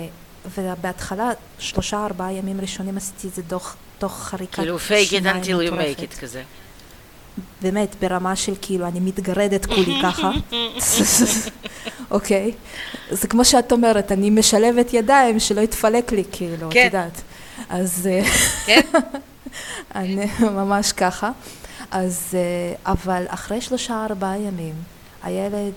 [0.56, 5.72] ובהתחלה, שלושה ארבעה ימים ראשונים עשיתי את זה דוח, תוך חריקת כאילו fake it until
[5.72, 6.44] you make it כזה.
[7.62, 10.32] באמת, ברמה של כאילו, אני מתגרדת כולי ככה.
[12.12, 12.52] אוקיי?
[13.12, 16.84] זה כמו שאת אומרת, אני משלבת ידיים שלא יתפלק לי, כאילו, את כן.
[16.86, 17.22] יודעת.
[17.70, 18.10] אז...
[18.12, 18.30] אה,
[18.66, 18.82] כן?
[19.96, 21.32] אני ממש ככה.
[21.92, 24.76] אז, אה, אבל אחרי שלושה ארבעה ימים,
[25.24, 25.74] הילד,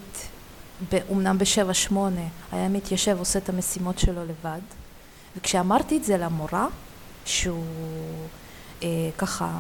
[1.08, 4.60] אומנם בשבע שמונה, היה מתיישב, עושה את המשימות שלו לבד,
[5.36, 6.66] וכשאמרתי את זה למורה,
[7.24, 7.64] שהוא
[8.82, 9.50] אה, ככה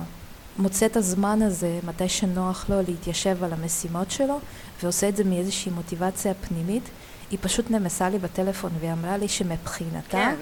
[0.58, 4.40] מוצא את הזמן הזה, מתי שנוח לו, להתיישב על המשימות שלו,
[4.82, 6.82] ועושה את זה מאיזושהי מוטיבציה פנימית,
[7.30, 10.34] היא פשוט נמסה לי בטלפון והיא אמרה לי שמבחינתה, כן.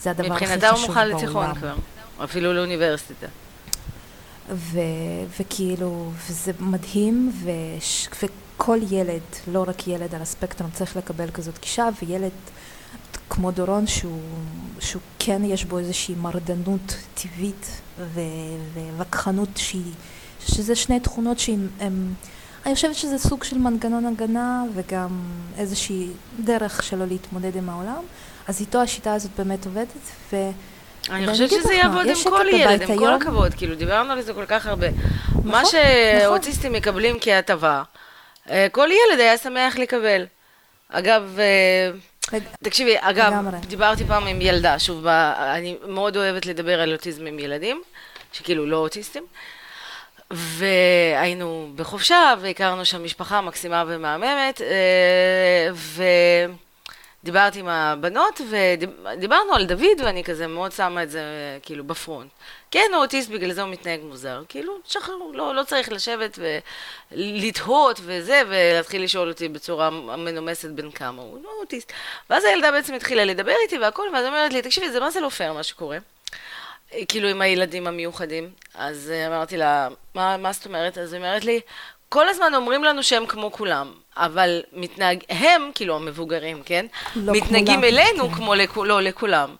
[0.00, 0.64] זה הדבר הכי חשוב בעולם.
[0.64, 1.74] מבחינתה הוא מוכן לתיכון כבר,
[2.24, 3.26] אפילו לאוניברסיטה.
[4.50, 4.78] ו-
[5.40, 11.88] וכאילו, וזה מדהים, וש- וכל ילד, לא רק ילד על הספקטרום, צריך לקבל כזאת גישה,
[12.02, 12.30] וילד
[13.30, 14.18] כמו דורון, שהוא,
[14.80, 17.80] שהוא כן יש בו איזושהי מרדנות טבעית
[18.96, 19.92] ווכחנות שהיא,
[20.46, 21.68] שזה שני תכונות שהן,
[22.66, 25.20] אני חושבת שזה סוג של מנגנון הגנה וגם
[25.58, 26.08] איזושהי
[26.44, 28.02] דרך שלו להתמודד עם העולם,
[28.48, 29.88] אז איתו השיטה הזאת באמת עובדת,
[30.32, 30.36] ו...
[31.10, 34.46] אני חושבת שזה יעבוד עם כל ילד, עם כל הכבוד, כאילו דיברנו על זה כל
[34.46, 34.86] כך הרבה.
[34.88, 35.70] נכון, מה נכון.
[36.20, 37.82] שאוטיסטים מקבלים כהטבה,
[38.50, 40.26] אה, כל ילד היה שמח לקבל.
[40.88, 41.90] אגב, אה,
[42.62, 43.32] תקשיבי, אגב,
[43.66, 47.82] דיברתי פעם עם ילדה, שוב, אני מאוד אוהבת לדבר על אוטיזם עם ילדים,
[48.32, 49.26] שכאילו לא אוטיסטים,
[50.30, 56.02] והיינו בחופשה, והכרנו שם משפחה מקסימה ומהממת, אה, ו...
[57.24, 61.22] דיברתי עם הבנות, ודיברנו על דוד, ואני כזה מאוד שמה את זה
[61.62, 62.30] כאילו בפרונט.
[62.70, 64.42] כן, הוא אוטיסט, בגלל זה הוא מתנהג מוזר.
[64.48, 66.38] כאילו, שחררו, לא, לא צריך לשבת
[67.12, 71.42] ולתהות וזה, ולהתחיל לשאול אותי בצורה מנומסת בין כמה הוא.
[71.44, 71.92] לא אוטיסט.
[72.30, 75.28] ואז הילדה בעצם התחילה לדבר איתי והכל, ואז אומרת לי, תקשיבי, זה מה זה לא
[75.28, 75.98] פייר מה שקורה?
[77.08, 78.50] כאילו עם הילדים המיוחדים.
[78.74, 80.98] אז אמרתי לה, מה, מה זאת אומרת?
[80.98, 81.60] אז היא אומרת לי,
[82.08, 86.86] כל הזמן אומרים לנו שהם כמו כולם, אבל מתנהג, הם, כאילו המבוגרים, כן?
[87.16, 88.34] לא מתנהגים כולם, אלינו כן.
[88.34, 88.76] כמו לכ...
[88.76, 89.56] לא, לכולם.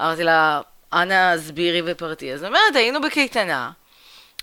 [0.00, 0.60] אמרתי לה,
[0.92, 2.32] אנא הסבירי ופרטי.
[2.32, 3.70] אז אומרת, היינו בקייטנה,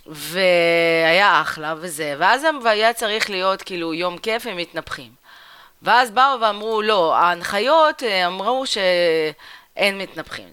[0.05, 5.11] והיה אחלה וזה, ואז היה צריך להיות כאילו יום כיף, הם מתנפחים.
[5.81, 10.47] ואז באו ואמרו, לא, ההנחיות אה, אמרו שאין מתנפחים.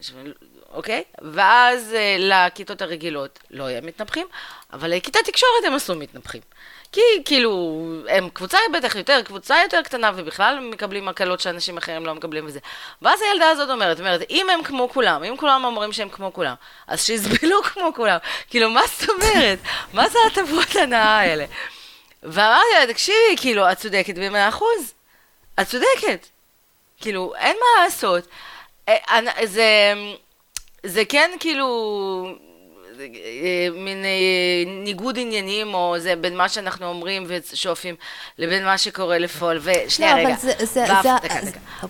[0.73, 1.03] אוקיי?
[1.33, 4.27] ואז uh, לכיתות הרגילות לא היה מתנפחים,
[4.73, 6.41] אבל לכיתת תקשורת הם עשו מתנפחים.
[6.93, 12.07] כי כאילו, הם קבוצה בטח יותר, קבוצה יותר קטנה, ובכלל הם מקבלים הקלות שאנשים אחרים
[12.07, 12.59] לא מקבלים וזה.
[13.03, 16.55] ואז הילדה הזאת אומרת, אומרת, אם הם כמו כולם, אם כולם אומרים שהם כמו כולם,
[16.87, 18.19] אז שיסבלו כמו כולם.
[18.51, 19.59] כאילו, מה זאת אומרת?
[19.93, 21.45] מה זה הטבות הנאה האלה?
[22.23, 24.95] ואמרתי לה, תקשיבי, כאילו, את צודקת במאה אחוז.
[25.61, 26.27] את צודקת.
[27.01, 28.27] כאילו, אין מה לעשות.
[28.89, 29.93] אה, זה,
[30.83, 32.50] זה כן כאילו...
[33.73, 37.95] מין אה, ניגוד עניינים, או זה בין מה שאנחנו אומרים ושואפים
[38.39, 39.59] לבין מה שקורה לפועל.
[39.63, 40.37] ושנייה, רגע.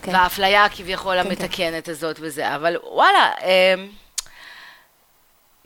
[0.02, 3.74] והאפליה כביכול כן, המתקנת הזאת וזה, אבל וואלה, אה,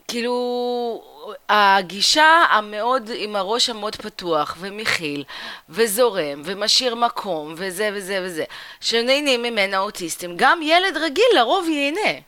[0.07, 1.03] כאילו,
[1.49, 5.23] הגישה המאוד, עם הראש המאוד פתוח ומכיל
[5.69, 8.43] וזורם ומשאיר מקום וזה וזה וזה,
[8.81, 12.19] שנהנים ממנה אוטיסטים, גם ילד רגיל לרוב ייהנה.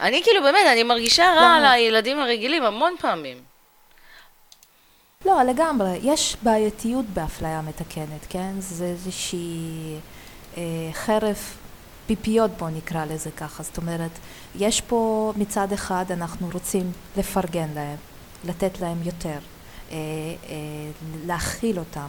[0.00, 1.54] אני כאילו באמת, אני מרגישה רע.
[1.54, 3.36] על הילדים הרגילים המון פעמים.
[5.26, 5.98] לא, לגמרי.
[6.02, 8.52] יש בעייתיות באפליה מתקנת, כן?
[8.58, 9.94] זה איזושהי
[10.56, 11.56] אה, חרף
[12.06, 13.62] פיפיות, בואו נקרא לזה ככה.
[13.62, 14.10] זאת אומרת,
[14.58, 17.96] יש פה מצד אחד, אנחנו רוצים לפרגן להם,
[18.44, 19.38] לתת להם יותר,
[19.90, 19.96] אה, אה,
[21.26, 22.08] להכיל אותם,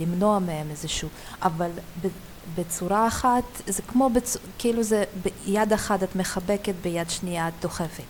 [0.00, 1.08] למנוע מהם איזשהו,
[1.42, 1.70] אבל
[2.02, 2.06] ב,
[2.54, 4.36] בצורה אחת, זה כמו, בצ...
[4.58, 5.04] כאילו זה
[5.46, 8.02] ביד אחת את מחבקת, ביד שנייה את דוחפת.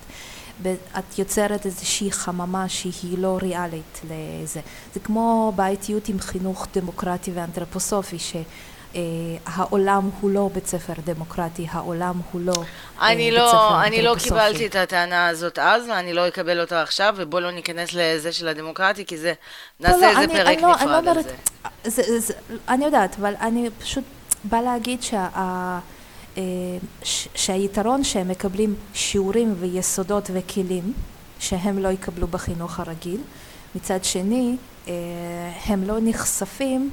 [0.98, 4.60] את יוצרת איזושהי חממה שהיא לא ריאלית לזה.
[4.94, 12.40] זה כמו בעייתיות עם חינוך דמוקרטי ואנתרופוסופי, שהעולם הוא לא בית ספר דמוקרטי, העולם הוא
[12.40, 12.52] לא
[13.00, 14.14] אני בית לא, ספר אני לא.
[14.22, 18.48] קיבלתי את הטענה הזאת אז, ואני לא אקבל אותה עכשיו, ובוא לא ניכנס לזה של
[18.48, 19.32] הדמוקרטי, כי זה,
[19.80, 21.30] נעשה לא, איזה אני- פרק אני לא- אני נפרד לא על זה.
[21.84, 22.34] זה, זה,
[22.68, 24.04] אני יודעת, אבל אני פשוט
[24.44, 25.28] באה להגיד שה,
[26.36, 26.42] אה,
[27.34, 30.92] שהיתרון שהם מקבלים שיעורים ויסודות וכלים
[31.40, 33.20] שהם לא יקבלו בחינוך הרגיל,
[33.74, 34.56] מצד שני
[34.88, 34.92] אה,
[35.66, 36.90] הם לא נחשפים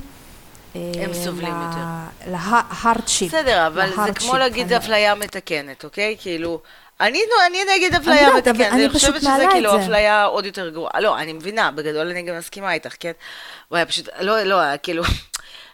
[0.76, 2.32] אה, הם סובלים יותר.
[2.32, 3.34] להארדשיפ.
[3.34, 6.16] בסדר, אבל זה כמו להגיד אפליה מתקנת, אוקיי?
[6.20, 6.60] כאילו,
[7.02, 9.80] אני, אני נגד אפליה אבל מתקנת, אני חושבת שזה כאילו.
[9.80, 11.00] אפליה עוד יותר גרועה.
[11.00, 13.12] לא, אני מבינה, בגדול אני גם מסכימה איתך, כן?
[13.72, 15.04] וואי, פשוט, לא, לא, כאילו,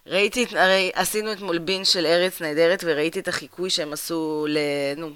[0.08, 4.58] ראיתי, את- הרי עשינו אתמול בין של ארץ נהדרת, וראיתי את החיקוי שהם עשו ל...
[4.98, 5.10] נו.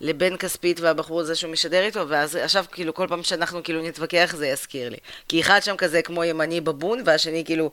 [0.00, 4.34] לבן כספית והבחור הזה שהוא משדר איתו, ואז עכשיו כאילו כל פעם שאנחנו כאילו נתווכח
[4.38, 4.96] זה יזכיר לי.
[5.28, 7.70] כי אחד שם כזה כמו ימני בבון, והשני כאילו,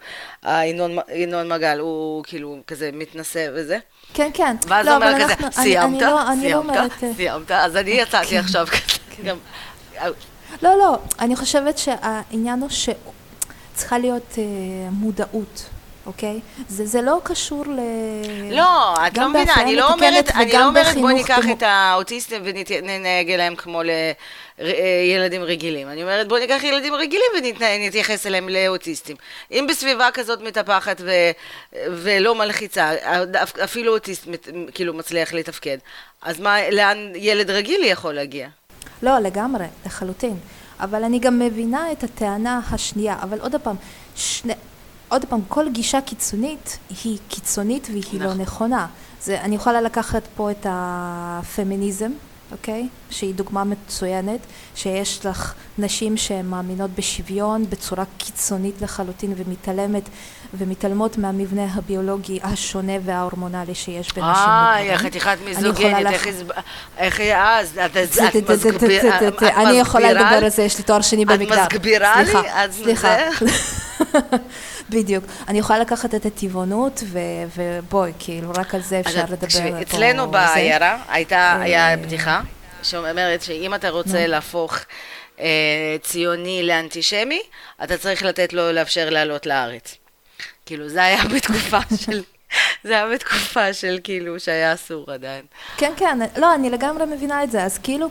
[0.47, 3.77] ינון, ינון מגל, הוא כאילו כזה מתנשא וזה.
[4.13, 4.55] כן, כן.
[4.67, 6.01] ואז לא, אומר כזה, אנחנו- אני- סיימת?
[6.01, 6.55] אני לא- אני לא סיימת?
[6.69, 6.91] אומרת...
[7.03, 7.51] אה, סיימת?
[7.51, 9.23] אז אני יצאתי עכשיו כזה.
[9.25, 9.37] גם-
[10.61, 12.69] לא, לא, אני חושבת שהעניין הוא
[13.73, 14.43] שצריכה להיות אה,
[14.91, 15.63] מודעות,
[16.05, 16.39] אוקיי?
[16.69, 17.79] זה, זה לא קשור ל...
[18.51, 22.41] לא, את לא מבינה, אני לא אומרת, אני לא אומרת בוא ניקח דמו- את האוטיסטים
[22.45, 23.81] וננהג אליהם כמו
[24.59, 25.87] לילדים רגילים.
[25.89, 29.15] אני אומרת בוא ניקח ילדים רגילים ונתייחס אליהם לאוטיסטים.
[29.51, 31.31] אם בסביבה כזאת מטפחת ו-
[31.91, 32.91] ולא מלחיצה,
[33.43, 34.27] אפ- אפילו אוטיסט
[34.73, 35.77] כאילו מצליח לתפקד,
[36.21, 38.47] אז מה, לאן ילד רגיל יכול להגיע?
[39.03, 40.37] לא, לגמרי, לחלוטין.
[40.79, 43.15] אבל אני גם מבינה את הטענה השנייה.
[43.21, 43.75] אבל עוד פעם,
[44.15, 44.53] שני...
[45.11, 48.41] עוד פעם, כל גישה קיצונית היא קיצונית והיא לא נכון.
[48.41, 48.87] נכונה.
[49.23, 52.11] זה, אני יכולה לקחת פה את הפמיניזם,
[52.51, 52.87] אוקיי?
[53.09, 54.39] שהיא דוגמה מצוינת,
[54.75, 60.03] שיש לך נשים שהן מאמינות בשוויון בצורה קיצונית לחלוטין ומתעלמת
[60.53, 64.97] ומתעלמות מהמבנה הביולוגי השונה וההורמונלי שיש בין נשים לגברים.
[64.97, 66.07] חתיכת מיזוגנית,
[66.97, 68.59] איך היא אז, את את את
[69.39, 70.25] זה- אני יכולה לדבר?
[70.25, 71.65] על זה, יש לי תואר שני את במגדר.
[71.73, 72.31] מסבירה לי?
[72.31, 73.15] סליחה, סליחה.
[74.91, 75.23] בדיוק.
[75.47, 77.19] אני יכולה לקחת את הטבעונות, ו-
[77.57, 79.35] ובואי, כאילו, רק על זה אפשר לדבר.
[79.35, 80.31] תקשיבי, אצלנו.
[80.31, 82.41] בעיירה הייתה, היה אה, בדיחה
[82.83, 84.77] שאומרת שאם אתה רוצה להפוך
[85.39, 87.41] אה, ציוני לאנטישמי,
[87.83, 89.95] אתה צריך לתת לו, לאפשר לעלות לארץ.
[90.65, 92.23] כאילו, זה היה בתקופה של...
[92.83, 95.45] זה היה בתקופה של כאילו שהיה אסור עדיין.
[95.77, 98.07] כן, כן, לא, אני לגמרי מבינה את זה, אז כאילו,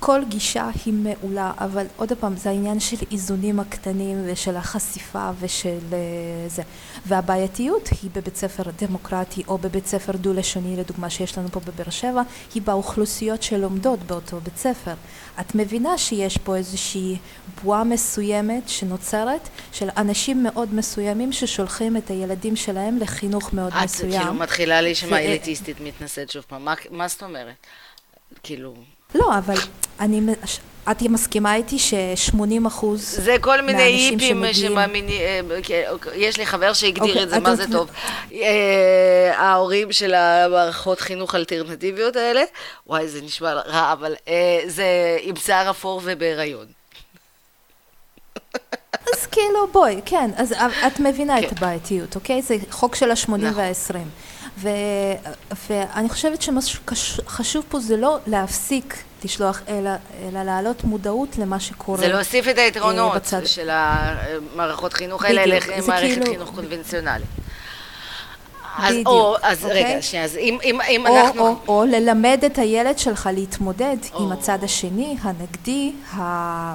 [0.00, 5.78] כל גישה היא מעולה, אבל עוד פעם, זה העניין של איזונים הקטנים ושל החשיפה ושל
[5.92, 5.98] אה,
[6.48, 6.62] זה.
[7.06, 12.22] והבעייתיות היא בבית ספר דמוקרטי או בבית ספר דו-לשוני, לדוגמה שיש לנו פה בבאר שבע,
[12.54, 14.94] היא באוכלוסיות שלומדות באותו בית ספר.
[15.40, 17.16] את מבינה שיש פה איזושהי
[17.62, 24.20] בועה מסוימת שנוצרת של אנשים מאוד מסוימים ששולחים את הילדים שלהם לחינוך מאוד את מסוים.
[24.22, 26.64] כאילו מתחילה להישמע ו- אליטיסטית מתנשאת שוב פעם.
[26.64, 27.54] מה- מה זאת אומרת?
[28.42, 28.74] כאילו...
[29.14, 29.54] לא, אבל
[30.00, 30.20] אני,
[30.90, 36.46] את מסכימה איתי ש-80 אחוז זה כל מיני היפים שמאמינים, אה, כן, אוקיי, יש לי
[36.46, 37.90] חבר שהגדיר אוקיי, את זה, מה זה טוב.
[38.32, 42.42] אה, ההורים של המערכות חינוך אלטרנטיביות האלה,
[42.86, 44.86] וואי, זה נשמע רע, אבל אה, זה
[45.20, 46.66] עם שיער אפור ובהיריון.
[48.94, 50.54] אז כאילו, בואי, כן, אז
[50.86, 51.46] את מבינה כן.
[51.46, 52.42] את הבעייתיות, אוקיי?
[52.42, 53.54] זה חוק של ה-80 נכון.
[53.54, 54.29] וה-20.
[54.62, 54.68] ו-
[55.70, 56.60] ואני חושבת שמה
[56.94, 59.90] שחשוב פה זה לא להפסיק לשלוח, אלא,
[60.28, 61.98] אלא להעלות מודעות למה שקורה.
[61.98, 63.46] זה להוסיף את היתרונות אה, בצד.
[63.46, 67.26] של המערכות חינוך האלה למערכת כאילו- חינוך קונבנציונלית.
[68.78, 69.84] אז, בדיוק, או, אז אוקיי?
[69.84, 71.46] רגע, שנייה, אז אם, אם, אם או, אנחנו...
[71.48, 74.18] או, או ללמד את הילד שלך להתמודד או.
[74.22, 75.92] עם הצד השני, הנגדי.
[76.16, 76.74] ה-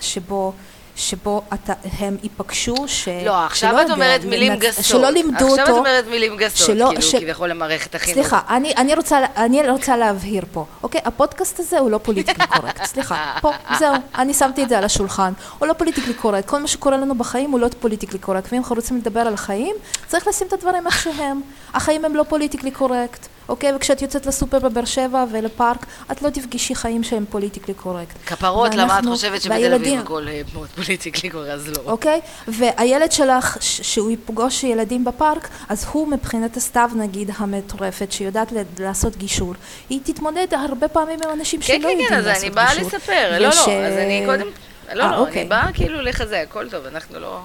[0.00, 0.52] שבו,
[0.96, 3.08] שבו אתה, הם ייפגשו, ש...
[3.24, 4.84] לא, עכשיו את אומרת מילים גסות.
[4.84, 5.60] שלא לימדו אותו.
[5.62, 8.14] עכשיו את אומרת מילים גסות, שלא- כאילו, ש- כביכול למערכת החינוך.
[8.14, 11.00] סליחה, אני, אני, רוצה, אני רוצה להבהיר פה, אוקיי?
[11.04, 15.32] הפודקאסט הזה הוא לא politically correct, סליחה, פה, זהו, אני שמתי את זה על השולחן.
[15.58, 18.76] הוא לא politically correct, כל מה שקורה לנו בחיים הוא לא politically correct, ואם אנחנו
[18.76, 19.74] רוצים לדבר על החיים,
[20.06, 21.40] צריך לשים את הדברים איך שהם.
[21.74, 23.72] החיים הם לא politically correct, אוקיי?
[23.76, 28.14] וכשאת יוצאת לסופר בבאר שבע ולפארק, את לא תפגשי חיים שהם פוליטיקלי קורקט.
[28.26, 31.82] כפרות, למה את ואנחנו- חושבת שבתל אביב הכל אה, מאוד פוליטיקלי קורה, אז לא.
[31.86, 32.20] אוקיי?
[32.48, 39.16] והילד שלך, ש- שהוא יפגוש ילדים בפארק, אז הוא מבחינת הסתיו נגיד המטורפת, שיודעת לעשות
[39.16, 39.54] גישור,
[39.90, 42.46] היא תתמודד הרבה פעמים עם אנשים כן, שלא כן, יודעים כן, לעשות אז גישור.
[42.46, 43.38] אני באה לספר.
[43.40, 44.46] לא, וש- לא, אז אני קודם...
[44.94, 45.40] לא, אה, לא, אוקיי.
[45.40, 47.40] אני באה כאילו לחזק, הכל טוב, אנחנו לא...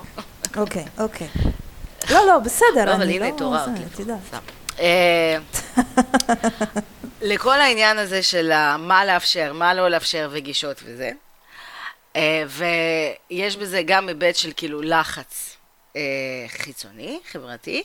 [0.58, 1.28] אוקיי, אוקיי.
[2.12, 3.34] לא, לא, בסדר, לא, אבל אני הנה, לא...
[3.34, 3.70] התעוררת
[4.80, 5.38] אה,
[7.22, 11.12] לכל העניין הזה של מה לאפשר, מה לא לאפשר וגישות וזה,
[12.16, 12.44] אה,
[13.30, 15.58] ויש בזה גם היבט של כאילו לחץ
[15.96, 16.02] אה,
[16.48, 17.84] חיצוני, חברתי,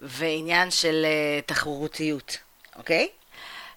[0.00, 1.06] ועניין של
[1.46, 2.38] תחרותיות,
[2.76, 3.08] אוקיי?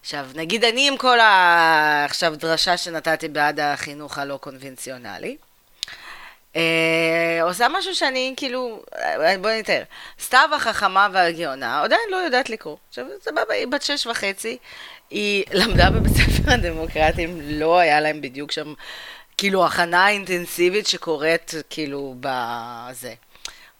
[0.02, 2.06] עכשיו, נגיד אני עם כל ה...
[2.06, 5.38] עכשיו דרשה שנתתי בעד החינוך הלא קונבנציונלי,
[6.56, 9.84] אה, עושה משהו שאני כאילו, אה, בואי נתאר,
[10.22, 12.78] סתיו החכמה והגאונה עדיין לא יודעת לקרוא.
[12.89, 14.58] עכשיו, סבבה, היא בת שש וחצי,
[15.10, 18.74] היא למדה בבית ספר הדמוקרטים, לא היה להם בדיוק שם,
[19.38, 23.14] כאילו, הכנה אינטנסיבית שקורית, כאילו, בזה.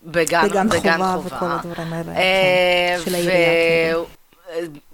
[0.04, 1.36] בגן, בגן בגן חובה חובה.
[1.36, 4.04] וכל הדברים האלה, אה, כן, של העירייה, ו-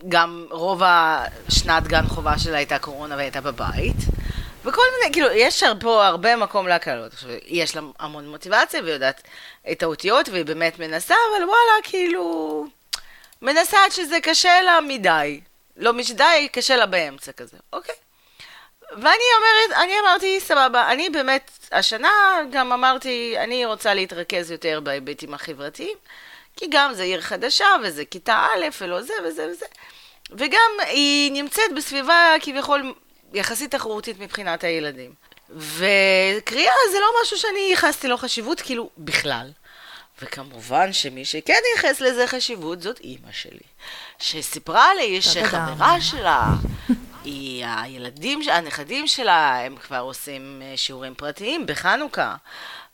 [0.09, 3.95] גם רוב השנת גן חובה שלה הייתה קורונה והייתה בבית.
[4.67, 7.13] וכל מיני, כאילו, יש פה הרבה מקום להקלות.
[7.13, 9.21] עכשיו, יש לה המון מוטיבציה והיא יודעת
[9.71, 12.65] את האותיות והיא באמת מנסה, אבל וואלה, כאילו,
[13.41, 15.41] מנסה עד שזה קשה לה מדי.
[15.77, 17.95] לא מדי, קשה לה באמצע כזה, אוקיי?
[18.91, 22.11] ואני אומרת, אני אמרתי, סבבה, אני באמת, השנה
[22.51, 25.97] גם אמרתי, אני רוצה להתרכז יותר בהיבטים החברתיים,
[26.55, 29.65] כי גם זה עיר חדשה, וזה כיתה א', ולא זה וזה וזה.
[30.31, 32.93] וגם היא נמצאת בסביבה כביכול
[33.33, 35.13] יחסית תחרותית מבחינת הילדים.
[35.49, 39.51] וקריאה זה לא משהו שאני ייחסתי לו חשיבות, כאילו, בכלל.
[40.21, 43.59] וכמובן שמי שכן ייחס לזה חשיבות זאת אימא שלי,
[44.19, 46.49] שסיפרה לי שחברה שלה,
[47.23, 52.35] היא, הילדים, הנכדים שלה, הם כבר עושים אה, שיעורים פרטיים בחנוכה,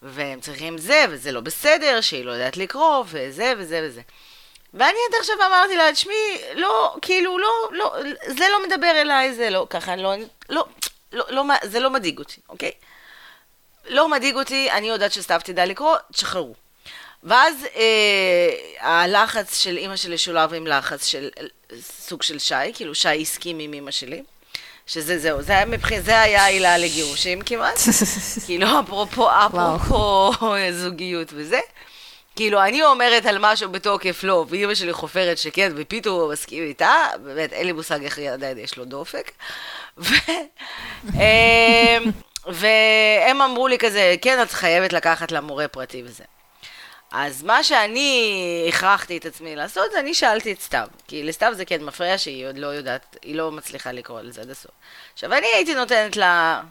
[0.02, 4.02] והם צריכים זה, וזה לא בסדר, שהיא לא יודעת לקרוא, וזה וזה וזה.
[4.74, 7.96] ואני עד עכשיו אמרתי לה, תשמעי, לא, כאילו, לא, לא,
[8.28, 10.14] זה לא מדבר אליי, זה לא, ככה, לא,
[10.50, 10.66] לא,
[11.14, 12.72] לא, לא, זה לא מדאיג אותי, אוקיי?
[13.86, 16.54] לא מדאיג אותי, אני יודעת שסתיו תדע לקרוא, תשחררו.
[17.24, 18.50] ואז אה,
[18.80, 21.30] הלחץ של אימא שלי שולב עם לחץ של
[21.82, 24.24] סוג של שי, כאילו שי הסכים עם אימא שלי,
[24.88, 26.00] שזה זהו, זה היה, מבח...
[26.00, 27.78] זה היה העילה לגירושים כמעט,
[28.46, 31.60] כאילו אפרופו, אפרופו זוגיות וזה.
[32.36, 36.94] כאילו, אני אומרת על משהו בתוקף לא, ואימא שלי חופרת שכן, ופתאום הוא מסכים איתה,
[37.24, 39.32] באמת, אין לי מושג איך עדיין יש לו דופק.
[39.98, 40.14] ו...
[41.14, 42.12] אמ,
[42.48, 46.24] והם אמרו לי כזה, כן, את חייבת לקחת לה מורה פרטי וזה.
[47.12, 50.88] אז מה שאני הכרחתי את עצמי לעשות, זה אני שאלתי את סתיו.
[51.08, 54.50] כי לסתיו זה כן מפריע שהיא עוד לא יודעת, היא לא מצליחה לקרוא לזה עד
[54.50, 54.72] הסוף.
[55.14, 56.62] עכשיו, אני הייתי נותנת לה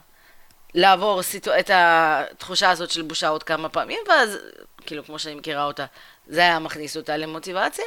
[0.75, 1.59] לעבור סיטו...
[1.59, 4.39] את התחושה הזאת של בושה עוד כמה פעמים, ואז,
[4.87, 5.87] כאילו, כמו שאני מכירה אותה,
[6.27, 7.85] זה היה מכניס אותה למוטיבציה.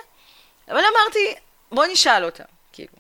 [0.68, 1.36] אבל אמרתי,
[1.72, 2.44] בוא נשאל אותה,
[2.74, 2.94] כאילו.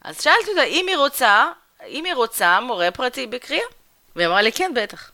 [0.00, 1.52] אז שאלתי אותה, אם היא רוצה,
[1.86, 3.64] אם היא רוצה מורה פרטי בקריאה?
[4.16, 5.10] והיא אמרה לי, כן, בטח.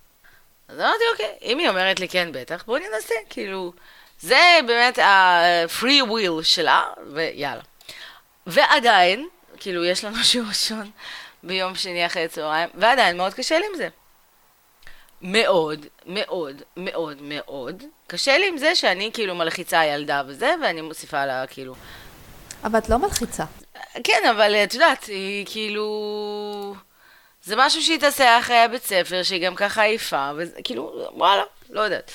[0.69, 3.73] אז אמרתי, אוקיי, אם היא אומרת לי כן, בטח, בואי ננסה, כאילו,
[4.21, 7.63] זה באמת ה-free will שלה, ויאללה.
[8.47, 9.29] ועדיין,
[9.61, 10.91] כאילו, יש לנו שיעור ראשון
[11.43, 13.89] ביום שני אחרי צהריים, ועדיין מאוד קשה לי עם זה.
[15.23, 17.83] מאוד, מאוד, מאוד, מאוד.
[18.07, 21.75] קשה לי עם זה שאני כאילו מלחיצה ילדה וזה, ואני מוסיפה לה כאילו...
[22.65, 23.45] אבל את לא מלחיצה.
[24.05, 26.75] כן, אבל את יודעת, היא כאילו...
[27.45, 32.11] זה משהו שהיא תעשה אחרי הבית ספר, שהיא גם ככה עייפה, וכאילו, וואלה, לא יודעת.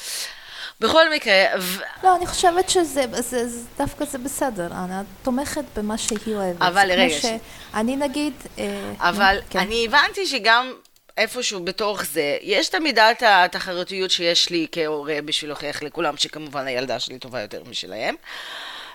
[0.79, 1.33] בכל מקרה...
[1.59, 1.81] ו...
[2.03, 4.93] לא, אני חושבת שזה, זה, זה, דווקא זה בסדר, אני
[5.23, 6.61] תומכת במה שהיא אוהבת.
[6.61, 7.25] אבל רגע, ש...
[7.73, 8.33] אני נגיד...
[8.59, 9.59] אה, אבל כן.
[9.59, 10.73] אני הבנתי שגם
[11.17, 16.99] איפשהו בתוך זה, יש את מידת התחרותיות שיש לי כהורה בשביל להוכיח לכולם שכמובן הילדה
[16.99, 18.15] שלי טובה יותר משלהם,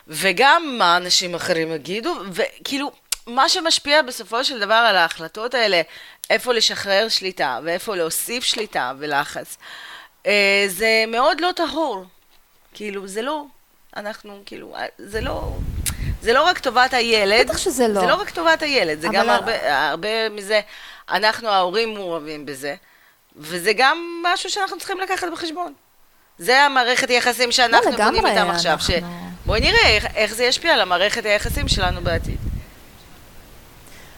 [0.09, 2.93] וגם מה אנשים אחרים יגידו, וכאילו,
[3.27, 5.83] מה שמשפיע בסופו של דבר על ההחלטות האלה,
[6.31, 9.57] איפה לשחרר שליטה ואיפה להוסיף שליטה ולחץ,
[10.27, 12.05] אה, זה מאוד לא טהור.
[12.75, 13.45] כאילו, זה לא,
[13.97, 15.53] אנחנו, כאילו, זה לא...
[16.23, 18.01] זה לא רק טובת הילד, בטח שזה לא.
[18.01, 20.61] זה לא רק טובת הילד, זה גם הרבה, הרבה מזה,
[21.11, 22.75] אנחנו ההורים מעורבים בזה,
[23.37, 25.73] וזה גם משהו שאנחנו צריכים לקחת בחשבון.
[26.39, 28.95] זה המערכת היחסים שאנחנו לא, בונים איתם עכשיו, אנחנו...
[28.95, 28.99] ש...
[29.47, 32.39] בואי נראה איך, איך זה ישפיע על המערכת היחסים שלנו בעתיד.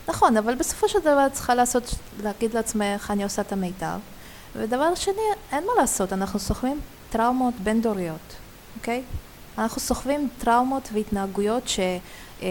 [0.08, 3.98] נכון, אבל בסופו של דבר צריכה לעשות, להגיד לעצמך, אני עושה את המיטב.
[4.56, 5.22] ודבר שני,
[5.52, 6.80] אין מה לעשות, אנחנו סוחבים
[7.10, 8.34] טראומות בין-דוריות,
[8.78, 9.02] אוקיי?
[9.58, 11.80] אנחנו סוחבים טראומות והתנהגויות ש...
[12.42, 12.48] אה,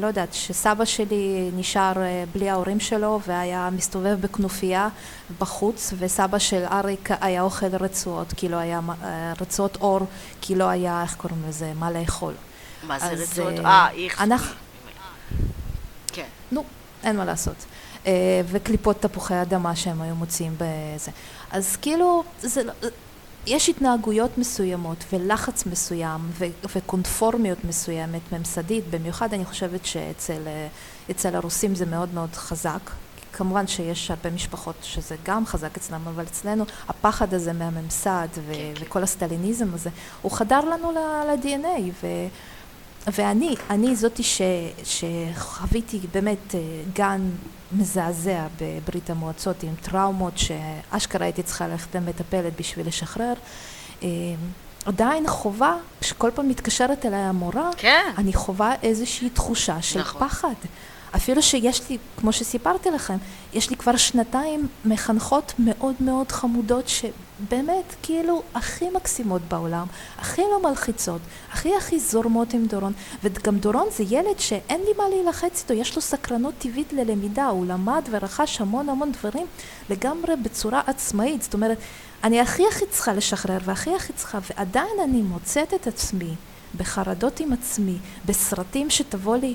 [0.00, 4.88] לא יודעת, שסבא שלי נשאר אה, בלי ההורים שלו והיה מסתובב בכנופיה
[5.38, 10.00] בחוץ וסבא של אריק היה אוכל רצועות, כי לא היה אה, רצועות אור,
[10.40, 12.34] כי לא היה, איך קוראים לזה, מה לאכול.
[12.82, 13.58] מה זה רצועות?
[13.64, 14.20] אה, איך...
[14.20, 14.54] אנחנו...
[16.12, 16.26] כן.
[16.52, 16.64] נו,
[17.02, 17.64] אין מה לעשות.
[18.46, 21.10] וקליפות תפוחי אדמה שהם היו מוצאים בזה.
[21.50, 22.72] אז כאילו, זה לא...
[23.46, 26.44] יש התנהגויות מסוימות ולחץ מסוים ו-
[26.76, 32.90] וקונפורמיות מסוימת ממסדית, במיוחד אני חושבת שאצל הרוסים זה מאוד מאוד חזק.
[33.32, 38.72] כמובן שיש הרבה משפחות שזה גם חזק אצלם, אבל אצלנו הפחד הזה מהממסד ו- כן,
[38.74, 38.84] כן.
[38.84, 39.90] וכל הסטליניזם הזה,
[40.22, 41.90] הוא חדר לנו ל-DNA.
[42.02, 42.06] ו-
[43.06, 44.40] ואני, אני זאתי ש,
[44.84, 46.60] שחוויתי באמת אה,
[46.92, 47.30] גן
[47.72, 53.32] מזעזע בברית המועצות עם טראומות שאשכרה הייתי צריכה ללכת למטפלת בשביל לשחרר.
[54.02, 54.08] אה,
[54.86, 58.10] עדיין חובה, כשכל פעם מתקשרת אליי המורה, כן.
[58.18, 60.28] אני חווה איזושהי תחושה של נכון.
[60.28, 60.54] פחד.
[61.16, 63.16] אפילו שיש לי, כמו שסיפרתי לכם,
[63.52, 69.86] יש לי כבר שנתיים מחנכות מאוד מאוד חמודות שבאמת כאילו הכי מקסימות בעולם,
[70.18, 71.20] הכי לא מלחיצות,
[71.52, 72.92] הכי הכי זורמות עם דורון,
[73.22, 77.66] וגם דורון זה ילד שאין לי מה להילחץ איתו, יש לו סקרנות טבעית ללמידה, הוא
[77.66, 79.46] למד ורכש המון המון דברים
[79.90, 81.78] לגמרי בצורה עצמאית, זאת אומרת,
[82.24, 86.34] אני הכי הכי צריכה לשחרר והכי הכי צריכה, ועדיין אני מוצאת את עצמי
[86.76, 89.54] בחרדות עם עצמי, בסרטים שתבוא לי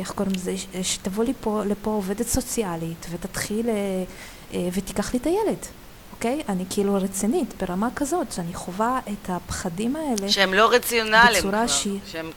[0.00, 5.66] איך קוראים לזה, שתבוא לי פה, לפה עובדת סוציאלית ותתחיל אה, ותיקח לי את הילד,
[6.12, 6.42] אוקיי?
[6.48, 10.28] אני כאילו רצינית ברמה כזאת, שאני חווה את הפחדים האלה.
[10.28, 12.00] שהם לא רציונליים בצורה שהיא...
[12.06, 12.30] שהם...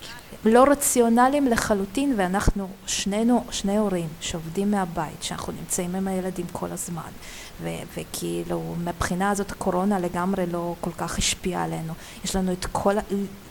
[0.46, 7.12] לא רציונליים לחלוטין, ואנחנו שנינו, שני הורים שעובדים מהבית, שאנחנו נמצאים עם הילדים כל הזמן,
[7.62, 11.94] ו- וכאילו מבחינה הזאת הקורונה לגמרי לא כל כך השפיעה עלינו.
[12.24, 12.96] יש לנו את כל,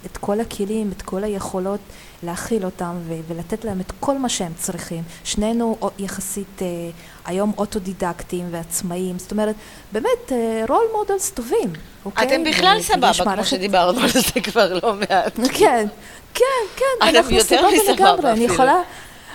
[0.06, 1.80] את כל הכלים, את כל היכולות
[2.22, 5.02] להכיל אותם ו- ולתת להם את כל מה שהם צריכים.
[5.24, 6.66] שנינו יחסית אה,
[7.26, 9.54] היום אוטודידקטים ועצמאיים, זאת אומרת,
[9.92, 10.32] באמת
[10.68, 11.72] role אה, models טובים,
[12.04, 12.26] אוקיי?
[12.26, 13.46] אתם בכלל סבבה, כמו מערכת...
[13.46, 15.38] שדיברנו על זה כבר לא מעט.
[15.52, 15.86] כן,
[16.34, 16.44] כן,
[16.76, 18.80] כן, אנחנו סבבה לגמרי, אני יכולה...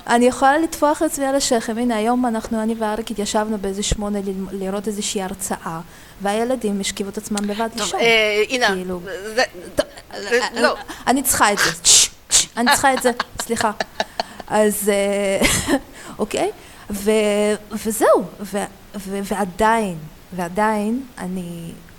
[0.08, 4.20] אני יכולה לטפוח לעצמי על השכם, הנה היום אנחנו, אני ואריק התיישבנו באיזה שמונה
[4.52, 5.80] לראות איזושהי הרצאה,
[6.22, 8.00] והילדים השכיבו את עצמם לבד לישון.
[8.00, 8.00] טוב,
[8.50, 9.00] הנה, כאילו,
[10.54, 10.76] לא.
[11.08, 11.72] אני צריכה את זה,
[12.58, 13.12] אני צריכה את זה,
[13.42, 13.72] סליחה.
[14.48, 14.92] אז
[16.20, 16.52] אוקיי,
[17.72, 18.24] וזהו,
[19.04, 19.98] ועדיין,
[20.36, 21.06] ועדיין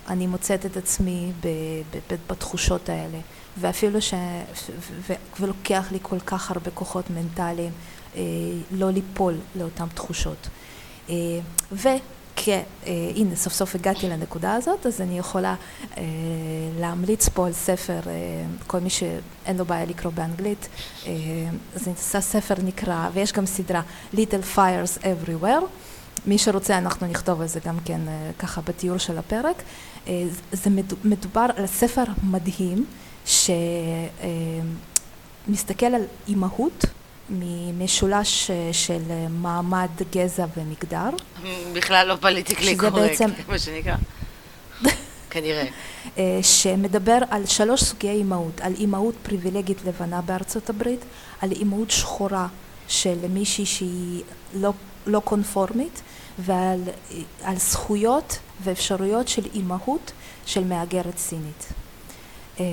[0.08, 1.32] אני מוצאת את עצמי
[2.28, 3.18] בתחושות האלה.
[3.60, 4.14] ואפילו ש...
[4.78, 5.12] ו...
[5.40, 7.72] ולוקח לי כל כך הרבה כוחות מנטליים
[8.16, 8.20] אה,
[8.70, 10.48] לא ליפול לאותן תחושות.
[11.10, 11.14] אה,
[12.32, 12.92] וכן, אה,
[13.34, 15.54] סוף סוף הגעתי לנקודה הזאת, אז אני יכולה
[15.98, 16.02] אה,
[16.80, 18.12] להמליץ פה על ספר, אה,
[18.66, 20.68] כל מי שאין לו בעיה לקרוא באנגלית,
[21.06, 21.12] אה,
[21.74, 23.82] אז אני עושה ספר נקרא, ויש גם סדרה
[24.14, 25.64] Little Fires Everywhere.
[26.26, 29.62] מי שרוצה אנחנו נכתוב על זה גם כן אה, ככה בתיאור של הפרק.
[30.08, 30.70] אה, זה
[31.04, 32.86] מדובר על ספר מדהים
[35.46, 36.84] שמסתכל על אימהות
[37.32, 41.10] ממשולש של מעמד, גזע ומגדר.
[41.72, 43.30] בכלל לא פוליטיקלי קורקט, בעצם...
[43.48, 43.94] מה שנקרא.
[45.30, 45.64] כנראה.
[46.60, 51.00] שמדבר על שלוש סוגי אימהות, על אימהות פריבילגית לבנה בארצות הברית,
[51.40, 52.46] על אימהות שחורה
[52.88, 54.22] של מישהי שהיא
[54.54, 54.72] לא,
[55.06, 56.02] לא קונפורמית,
[56.38, 56.80] ועל
[57.56, 60.12] זכויות ואפשרויות של אימהות
[60.46, 61.72] של מהגרת סינית.
[62.60, 62.64] אמ,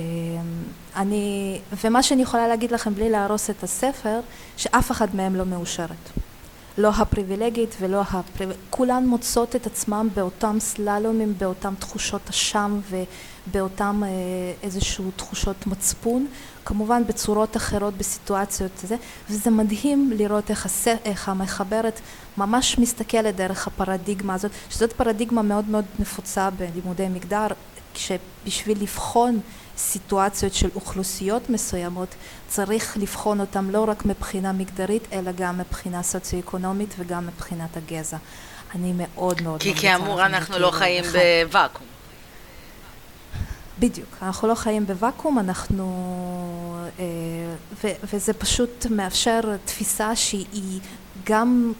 [0.96, 4.20] אני, ומה שאני יכולה להגיד לכם בלי להרוס את הספר,
[4.56, 6.10] שאף אחד מהם לא מאושרת.
[6.78, 8.50] לא הפריבילגית ולא הפריב...
[8.70, 14.08] כולן מוצאות את עצמם באותם סללומים, באותם תחושות אשם ובאותם אה,
[14.62, 16.26] איזשהו תחושות מצפון,
[16.64, 18.96] כמובן בצורות אחרות, בסיטואציות זה,
[19.30, 20.88] וזה מדהים לראות איך, הס...
[20.88, 22.00] איך המחברת
[22.36, 27.46] ממש מסתכלת דרך הפרדיגמה הזאת, שזאת פרדיגמה מאוד מאוד נפוצה בלימודי מגדר,
[27.94, 29.40] שבשביל לבחון
[29.80, 32.14] סיטואציות של אוכלוסיות מסוימות
[32.48, 38.16] צריך לבחון אותן לא רק מבחינה מגדרית אלא גם מבחינה סוציו-אקונומית וגם מבחינת הגזע.
[38.74, 41.04] אני מאוד מאוד כי כאמור אנחנו לא חיים
[41.48, 41.86] בוואקום.
[43.78, 45.86] בדיוק, אנחנו לא חיים בוואקום, אנחנו...
[46.98, 47.04] אה,
[47.84, 50.80] ו, וזה פשוט מאפשר תפיסה שהיא
[51.24, 51.72] גם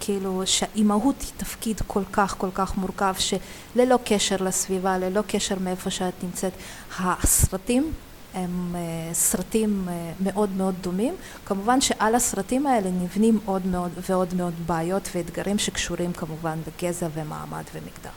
[0.00, 5.90] כאילו שהאימהות היא תפקיד כל כך כל כך מורכב שללא קשר לסביבה, ללא קשר מאיפה
[5.90, 6.52] שאת נמצאת,
[6.98, 7.92] הסרטים
[8.34, 11.14] הם אה, סרטים אה, מאוד מאוד דומים.
[11.46, 17.64] כמובן שעל הסרטים האלה נבנים עוד מאוד ועוד מאוד בעיות ואתגרים שקשורים כמובן לגזע ומעמד
[17.74, 18.10] ומגדר.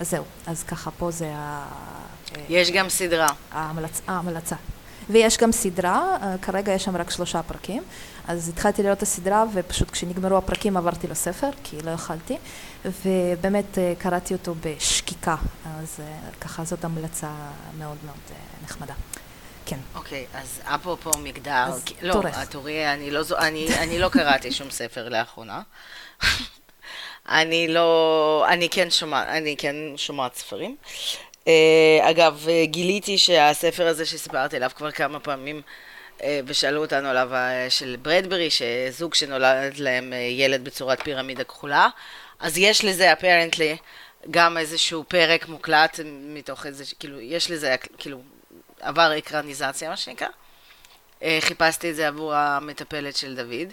[0.00, 1.66] אז זהו, אז ככה פה זה ה...
[2.48, 3.28] יש גם סדרה.
[3.52, 4.00] ההמלצ...
[4.06, 4.56] ההמלצה.
[5.12, 7.82] ויש גם סדרה, אה, כרגע יש שם רק שלושה פרקים,
[8.28, 12.38] אז התחלתי לראות את הסדרה ופשוט כשנגמרו הפרקים עברתי לספר, כי לא יכלתי,
[12.84, 17.30] ובאמת אה, קראתי אותו בשקיקה, אז אה, ככה זאת המלצה
[17.78, 18.94] מאוד מאוד נחמדה.
[19.66, 19.78] כן.
[19.94, 24.52] אוקיי, okay, אז אפרופו מגדר, אז כי, לא, תורי, אני לא, אני, אני לא קראתי
[24.52, 25.62] שום ספר לאחרונה.
[27.28, 30.76] אני לא, אני כן שומעת, אני כן שומעת ספרים.
[31.48, 35.62] אה, אגב, אה, גיליתי שהספר הזה שסיפרתי עליו כבר כמה פעמים,
[36.22, 37.30] אה, ושאלו אותנו עליו,
[37.68, 41.88] של ברדברי, שזוג שנולד להם ילד בצורת פירמידה כחולה,
[42.40, 43.76] אז יש לזה אפרנטלי
[44.30, 48.20] גם איזשהו פרק מוקלט מתוך איזה, כאילו, יש לזה, כאילו,
[48.80, 50.28] עבר אקרניזציה מה שנקרא.
[51.40, 53.72] חיפשתי את זה עבור המטפלת של דוד.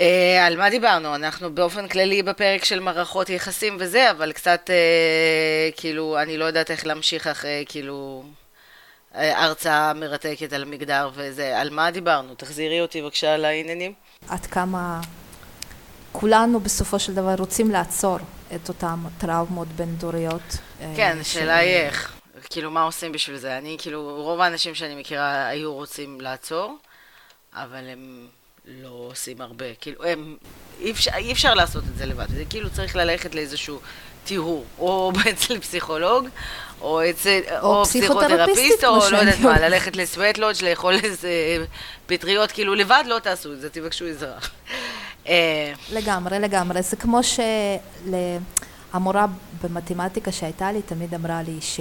[0.00, 1.14] אה, על מה דיברנו?
[1.14, 6.70] אנחנו באופן כללי בפרק של מערכות יחסים וזה, אבל קצת, אה, כאילו, אני לא יודעת
[6.70, 8.24] איך להמשיך אחרי, כאילו,
[9.14, 11.60] אה, הרצאה מרתקת על מגדר וזה.
[11.60, 12.34] על מה דיברנו?
[12.34, 13.92] תחזירי אותי בבקשה לעניינים.
[14.28, 15.00] עד כמה
[16.12, 18.18] כולנו בסופו של דבר רוצים לעצור
[18.54, 20.56] את אותן טראומות בין-דוריות.
[20.96, 22.12] כן, השאלה היא איך.
[22.50, 23.58] כאילו, מה עושים בשביל זה?
[23.58, 26.78] אני, כאילו, רוב האנשים שאני מכירה היו רוצים לעצור,
[27.52, 28.26] אבל הם...
[28.66, 29.64] לא עושים הרבה.
[29.80, 30.36] כאילו, הם,
[30.80, 32.28] אי אפשר, אי אפשר לעשות את זה לבד.
[32.28, 33.80] זה כאילו צריך ללכת לאיזשהו
[34.24, 36.28] טיהור, או אצל פסיכולוג,
[36.80, 41.64] או אצל, או, או פסיכותרפיסט, או לא יודעת מה, ללכת לסווטלודג', לאכול איזה
[42.06, 44.38] פטריות, כאילו לבד לא תעשו את זה, תבקשו עזרה.
[45.28, 46.82] אה, לגמרי, לגמרי.
[46.82, 47.20] זה כמו
[48.92, 49.26] שהמורה
[49.62, 51.80] במתמטיקה שהייתה לי, תמיד אמרה לי ש...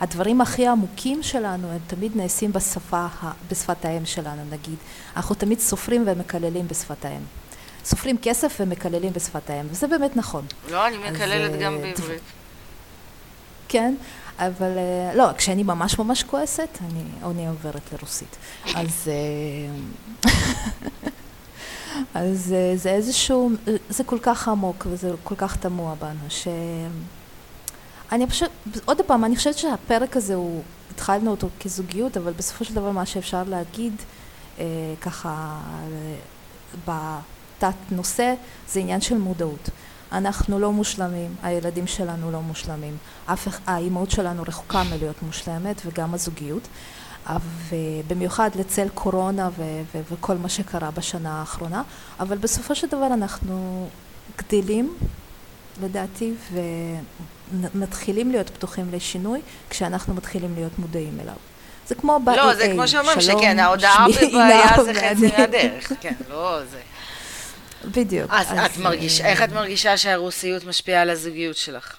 [0.00, 3.06] הדברים הכי עמוקים שלנו הם תמיד נעשים בשפה,
[3.50, 4.76] בשפת האם שלנו נגיד.
[5.16, 7.20] אנחנו תמיד סופרים ומקללים בשפת האם.
[7.84, 10.44] סופרים כסף ומקללים בשפת האם, וזה באמת נכון.
[10.70, 12.22] לא, אני מקללת אז, גם אה, בעברית.
[13.68, 13.94] כן,
[14.38, 18.36] אבל אה, לא, כשאני ממש ממש כועסת, אני, אני עוברת לרוסית.
[18.74, 19.10] אז,
[20.24, 20.30] אה,
[22.14, 23.50] אז זה איזשהו,
[23.88, 26.48] זה כל כך עמוק וזה כל כך תמוה בנו, ש...
[28.14, 28.50] אני פשוט,
[28.84, 33.06] עוד פעם, אני חושבת שהפרק הזה הוא, התחלנו אותו כזוגיות, אבל בסופו של דבר מה
[33.06, 33.92] שאפשר להגיד,
[34.58, 34.64] אה,
[35.00, 35.60] ככה,
[36.84, 38.34] בתת נושא,
[38.68, 39.70] זה עניין של מודעות.
[40.12, 42.96] אנחנו לא מושלמים, הילדים שלנו לא מושלמים,
[43.26, 46.68] אף, האימהות שלנו רחוקה מלהיות מושלמת וגם הזוגיות,
[47.68, 51.82] ובמיוחד לצל קורונה ו- ו- וכל מה שקרה בשנה האחרונה,
[52.20, 53.88] אבל בסופו של דבר אנחנו
[54.38, 54.94] גדלים
[55.82, 56.34] לדעתי
[57.52, 59.40] ומתחילים להיות פתוחים לשינוי
[59.70, 61.34] כשאנחנו מתחילים להיות מודעים אליו.
[61.86, 66.60] זה כמו ב-AA, לא, זה כמו שאומרים שכן, ההודעה בבעיה זה חצי מהדרך, כן, לא
[66.70, 66.80] זה.
[67.84, 68.30] בדיוק.
[68.30, 71.96] אז, אז את מרגיש, איך את מרגישה שהרוסיות משפיעה על הזוגיות שלך?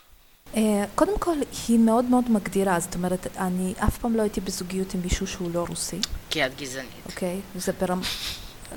[0.55, 1.35] אה, קודם כל,
[1.67, 5.49] היא מאוד מאוד מגדירה, זאת אומרת, אני אף פעם לא הייתי בזוגיות עם מישהו שהוא
[5.53, 5.99] לא רוסי.
[6.29, 6.89] כי את גזענית.
[7.05, 8.01] אוקיי, זה ברמה...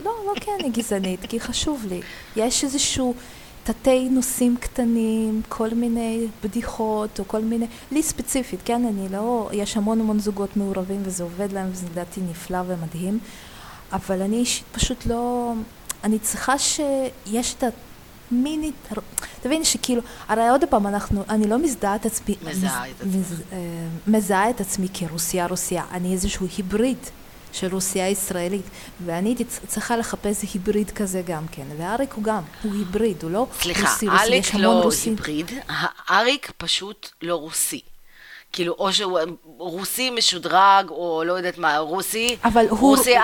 [0.05, 2.01] לא, לא כי אני גזענית, כי חשוב לי.
[2.37, 3.15] יש איזשהו...
[3.69, 9.77] תתי נושאים קטנים, כל מיני בדיחות או כל מיני, לי ספציפית, כן, אני לא, יש
[9.77, 13.19] המון המון זוגות מעורבים וזה עובד להם וזה לדעתי נפלא ומדהים,
[13.93, 15.53] אבל אני אישית פשוט לא,
[16.05, 17.65] אני צריכה שיש את
[18.33, 18.73] המיני,
[19.41, 23.59] תבין שכאילו, הרי עוד פעם, אנחנו, אני לא מזדהה את עצמי, מזהה את עצמי, אה,
[24.07, 26.99] מזהה את עצמי כרוסיה רוסיה, אני איזשהו היבריד.
[27.53, 28.65] של רוסיה ישראלית,
[29.07, 33.47] ואני הייתי צריכה לחפש היבריד כזה גם כן, ואריק הוא גם, הוא היבריד, הוא לא
[33.61, 35.11] סליחה, רוסי רוסי, סליחה, אריק לא רוסי.
[35.11, 35.51] היבריד,
[36.11, 37.81] אריק פשוט לא רוסי.
[38.53, 39.19] כאילו, או שהוא
[39.59, 43.21] רוסי משודרג, או לא יודעת מה, רוסי, אבל הוא, רוסי 4-0,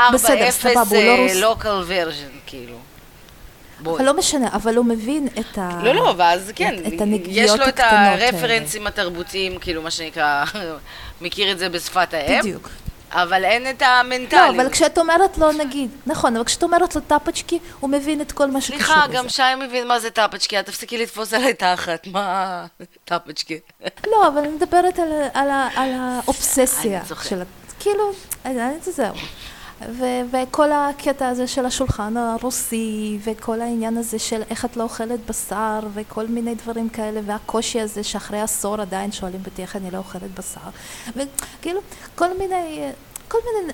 [0.94, 2.76] לא לוקל ורז'ן, כאילו.
[3.80, 3.96] בואי.
[3.96, 5.80] אבל לא משנה, אבל הוא מבין את ה...
[5.82, 8.24] לא, לא, ואז כן, את יש הנגיעות לו את הקטנות האלה.
[8.24, 10.44] הרפרנסים התרבותיים, כאילו, מה שנקרא,
[11.20, 12.68] מכיר את זה בשפת האם, בדיוק.
[13.14, 14.54] אבל אין את לא, המנטליות.
[14.56, 18.50] אבל כשאת אומרת לו, נגיד, נכון, אבל כשאת אומרת לו טאפצ'קי, הוא מבין את כל
[18.50, 18.86] מה שקשור לזה.
[18.86, 22.66] סליחה, גם שי מבין מה זה טאפצ'קי, את תפסיקי לתפוס עליי תחת, מה
[23.04, 23.58] טאפצ'קי?
[24.06, 27.28] לא, אבל אני מדברת על, על, ה- על האובססיה אני זוכרת.
[27.30, 27.42] של...
[27.80, 28.12] כאילו,
[28.80, 29.14] זהו.
[29.90, 35.20] ו- וכל הקטע הזה של השולחן הרוסי, וכל העניין הזה של איך את לא אוכלת
[35.26, 39.98] בשר, וכל מיני דברים כאלה, והקושי הזה שאחרי עשור עדיין שואלים אותי איך אני לא
[39.98, 40.70] אוכלת בשר.
[41.16, 41.80] וכאילו,
[42.14, 42.90] כל מיני...
[43.28, 43.72] כל מיני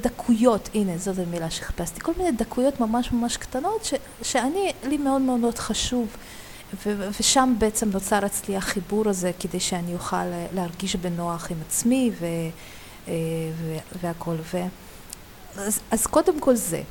[0.00, 5.20] דקויות, הנה זאת המילה שחיפשתי, כל מיני דקויות ממש ממש קטנות ש, שאני, לי מאוד
[5.20, 6.08] מאוד מאוד חשוב
[6.86, 12.26] ו- ושם בעצם נוצר אצלי החיבור הזה כדי שאני אוכל להרגיש בנוח עם עצמי ו-
[13.08, 13.12] אה,
[13.62, 14.34] ו- והכל.
[14.54, 14.66] ו-
[15.58, 16.82] אז, אז קודם כל זה.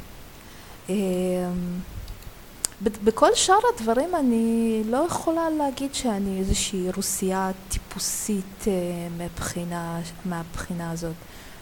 [2.84, 8.74] ב- בכל שאר הדברים אני לא יכולה להגיד שאני איזושהי רוסייה טיפוסית אה,
[9.18, 11.14] מבחינה, מהבחינה הזאת.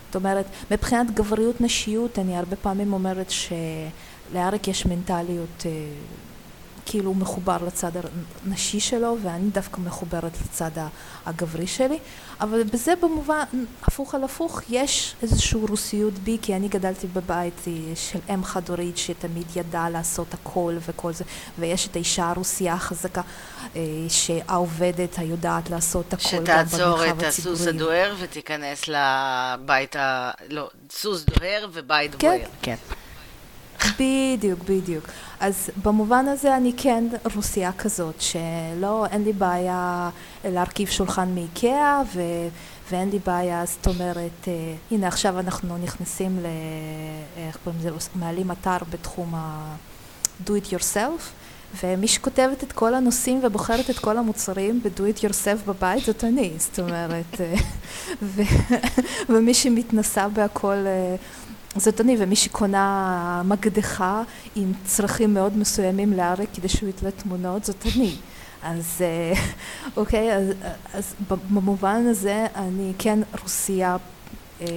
[0.05, 5.71] זאת אומרת, מבחינת גבריות נשיות, אני הרבה פעמים אומרת שלאריק יש מנטליות, אה,
[6.85, 7.91] כאילו הוא מחובר לצד
[8.45, 10.71] הנשי שלו, ואני דווקא מחוברת לצד
[11.25, 11.99] הגברי שלי,
[12.43, 13.43] אבל בזה במובן,
[13.83, 18.97] הפוך על הפוך, יש איזושהי רוסיות בי, כי אני גדלתי בבית אה, של אם חד-הורית
[18.97, 21.23] שתמיד ידעה לעשות הכל וכל זה,
[21.59, 23.21] ויש את האישה הרוסייה החזקה,
[23.75, 27.03] אה, שהעובדת היודעת לעשות הכל גם במרחב שתעצור.
[27.03, 30.31] את הסוס הדוהר ותיכנס לבית ה...
[30.49, 32.27] לא, סוס דוהר ובית כן.
[32.27, 32.49] בוער.
[32.61, 32.75] כן.
[33.99, 35.05] בדיוק, בדיוק.
[35.39, 37.03] אז במובן הזה אני כן
[37.35, 40.09] רוסייה כזאת, שלא, אין לי בעיה
[40.45, 42.21] להרכיב שולחן מאיקאה, ו,
[42.91, 44.53] ואין לי בעיה, זאת אומרת, אה,
[44.91, 46.45] הנה עכשיו אנחנו נכנסים ל...
[47.47, 48.09] איך קוראים לזה?
[48.15, 51.21] מעלים אתר בתחום ה-do it yourself.
[51.83, 56.51] ומי שכותבת את כל הנושאים ובוחרת את כל המוצרים ב-do it yourself בבית זאת אני,
[56.57, 57.53] זאת אומרת, אה,
[58.21, 58.41] ו-
[59.29, 61.15] ומי שמתנסה בהכל אה,
[61.75, 64.23] זאת אני, ומי שקונה מקדחה
[64.55, 68.15] עם צרכים מאוד מסוימים לאריק כדי שהוא יתלה תמונות, זאת אני.
[68.63, 69.33] אז אה,
[69.97, 70.53] אוקיי, אז,
[70.93, 71.13] אז
[71.49, 73.97] במובן הזה אני כן רוסייה
[74.61, 74.67] אה,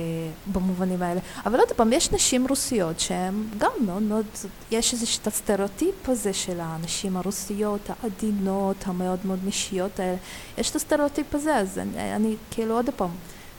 [0.52, 1.20] במובנים האלה.
[1.46, 4.26] אבל עוד פעם, יש נשים רוסיות שהן גם מאוד מאוד,
[4.70, 10.16] יש איזה את הסטריאוטיפ הזה של הנשים הרוסיות, העדינות, המאוד מאוד נשיות האלה.
[10.58, 13.10] יש את הסטריאוטיפ הזה, אז אני, אני כאילו עוד פעם,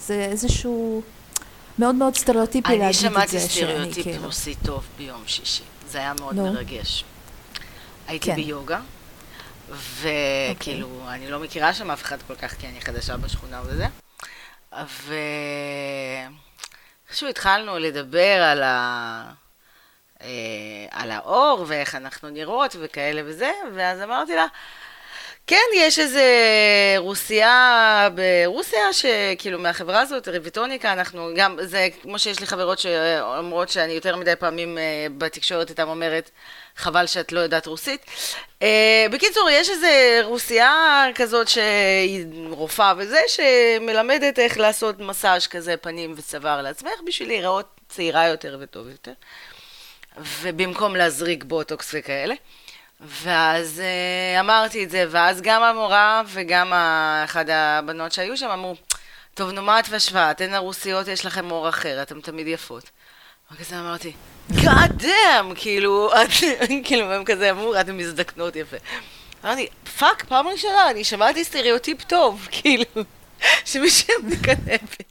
[0.01, 1.01] זה איזשהו...
[1.80, 4.25] מאוד מאוד סטריאוטיפי להגיד אני את זה, שמעתי שאני סטריאוטיפ כאילו...
[4.25, 5.63] רוסי טוב ביום שישי.
[5.89, 6.53] זה היה מאוד נו.
[6.53, 7.03] מרגש.
[8.07, 8.36] הייתי כן.
[8.36, 8.80] ביוגה,
[9.69, 13.86] וכאילו, אני לא מכירה שם אף אחד כל כך, כי אני חדשה בשכונה וזה.
[17.07, 19.32] ואיכשהו התחלנו לדבר על ה...
[20.21, 20.28] אה,
[20.91, 24.45] על האור ואיך אנחנו נראות וכאלה וזה, ואז אמרתי לה,
[25.47, 26.25] כן, יש איזה
[26.97, 33.93] רוסייה ברוסיה, שכאילו מהחברה הזאת, ריביטוניקה, אנחנו גם, זה כמו שיש לי חברות שאומרות שאני
[33.93, 36.29] יותר מדי פעמים אה, בתקשורת איתן אומרת,
[36.75, 38.05] חבל שאת לא יודעת רוסית.
[38.61, 46.13] אה, בקיצור, יש איזה רוסייה כזאת שהיא רופאה וזה, שמלמדת איך לעשות מסאז' כזה פנים
[46.17, 49.13] וצוואר לעצמך, בשביל להיראות צעירה יותר וטוב יותר.
[50.41, 52.35] ובמקום להזריק בוטוקס וכאלה.
[53.01, 56.73] ואז אה, אמרתי את זה, ואז גם המורה וגם
[57.23, 58.75] אחד הבנות שהיו שם אמרו,
[59.33, 60.31] טוב, נו, מה את משווה?
[60.31, 62.91] אתן הרוסיות, יש לכם אור אחר, אתן תמיד יפות.
[63.51, 64.13] וכזה אמרתי,
[64.51, 66.29] God damn, כאילו, את,
[66.83, 68.77] כאילו, הם כזה אמרו, אתן מזדקנות יפה.
[69.45, 69.67] אמרתי,
[69.99, 72.85] fuck, פעם ראשונה, אני שמעתי סטריאוטיפ טוב, כאילו,
[73.65, 75.03] שמישהו מקנא בי.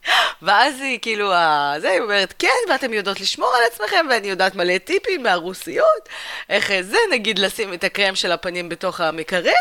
[0.43, 1.31] ואז היא כאילו,
[1.79, 6.09] זה, היא אומרת, כן, ואתם יודעות לשמור על עצמכם, ואני יודעת מלא טיפים מהרוסיות,
[6.49, 9.53] איך זה, נגיד לשים את הקרם של הפנים בתוך המקרר,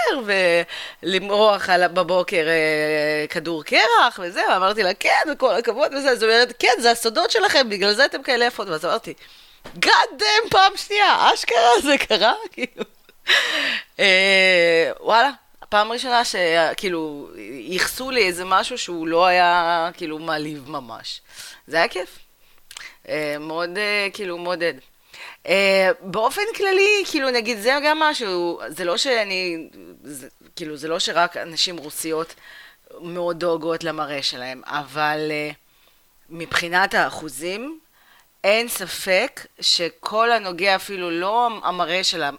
[1.04, 6.32] ולמרוח על, בבוקר אה, כדור קרח, וזה, ואמרתי לה, כן, וכל הכבוד וזה, אז היא
[6.32, 9.14] אומרת, כן, זה הסודות שלכם, בגלל זה אתם כאלה יפות, ואז אמרתי,
[9.80, 12.84] God damn, פעם שנייה, אשכרה זה קרה, כאילו.
[14.00, 15.30] אה, וואלה,
[15.76, 21.22] פעם ראשונה שכאילו ייחסו לי איזה משהו שהוא לא היה כאילו מעליב ממש.
[21.68, 22.20] זה היה כיף.
[23.10, 24.74] אה, מאוד אה, כאילו מעודד.
[25.48, 29.68] אה, באופן כללי, כאילו נגיד זה גם משהו, זה לא שאני,
[30.04, 32.36] זה, כאילו זה לא שרק נשים רוסיות
[33.02, 35.52] מאוד דואגות למראה שלהם, אבל אה,
[36.30, 37.80] מבחינת האחוזים,
[38.44, 42.36] אין ספק שכל הנוגע אפילו לא המראה שלהם,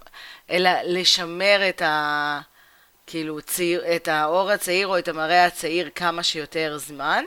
[0.51, 2.41] אלא לשמר את ה...
[3.07, 7.25] כאילו, צעיר, את האור הצעיר או את המראה הצעיר כמה שיותר זמן,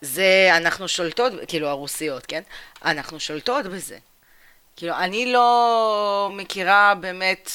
[0.00, 2.42] זה, אנחנו שולטות, כאילו הרוסיות, כן?
[2.84, 3.98] אנחנו שולטות בזה.
[4.76, 7.50] כאילו, אני לא מכירה באמת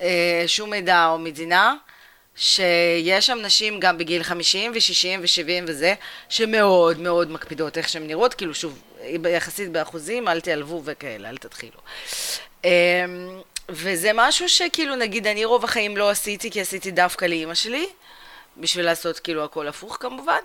[0.00, 1.74] אה, שום מידע או מדינה
[2.36, 5.94] שיש שם נשים גם בגיל 50 ו-60 ו-70 וזה,
[6.28, 8.82] שמאוד מאוד מקפידות איך שהן נראות, כאילו שוב,
[9.28, 11.78] יחסית באחוזים, אל תיעלבו וכאלה, אל תתחילו.
[12.64, 12.70] אמ,
[13.68, 17.86] וזה משהו שכאילו, נגיד, אני רוב החיים לא עשיתי, כי עשיתי דווקא לאימא שלי,
[18.56, 20.40] בשביל לעשות כאילו הכל הפוך כמובן.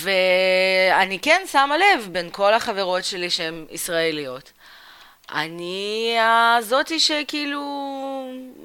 [0.00, 4.52] ואני כן שמה לב בין כל החברות שלי שהן ישראליות.
[5.32, 6.16] אני
[6.58, 7.62] הזאתי שכאילו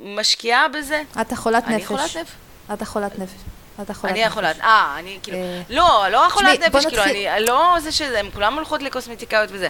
[0.03, 1.03] משקיעה בזה.
[1.21, 1.85] אתה חולת אני נפש.
[1.85, 2.31] חולת נפש.
[2.73, 3.54] אתה חולת נפש.
[3.81, 4.25] אתה חולת אני.
[4.25, 8.29] החולת, אה, אני כאילו, אה, לא, לא החולת נפש, כאילו, אני, לא זה שזה, הן
[8.33, 9.67] כולן הולכות לקוסמטיקאיות וזה,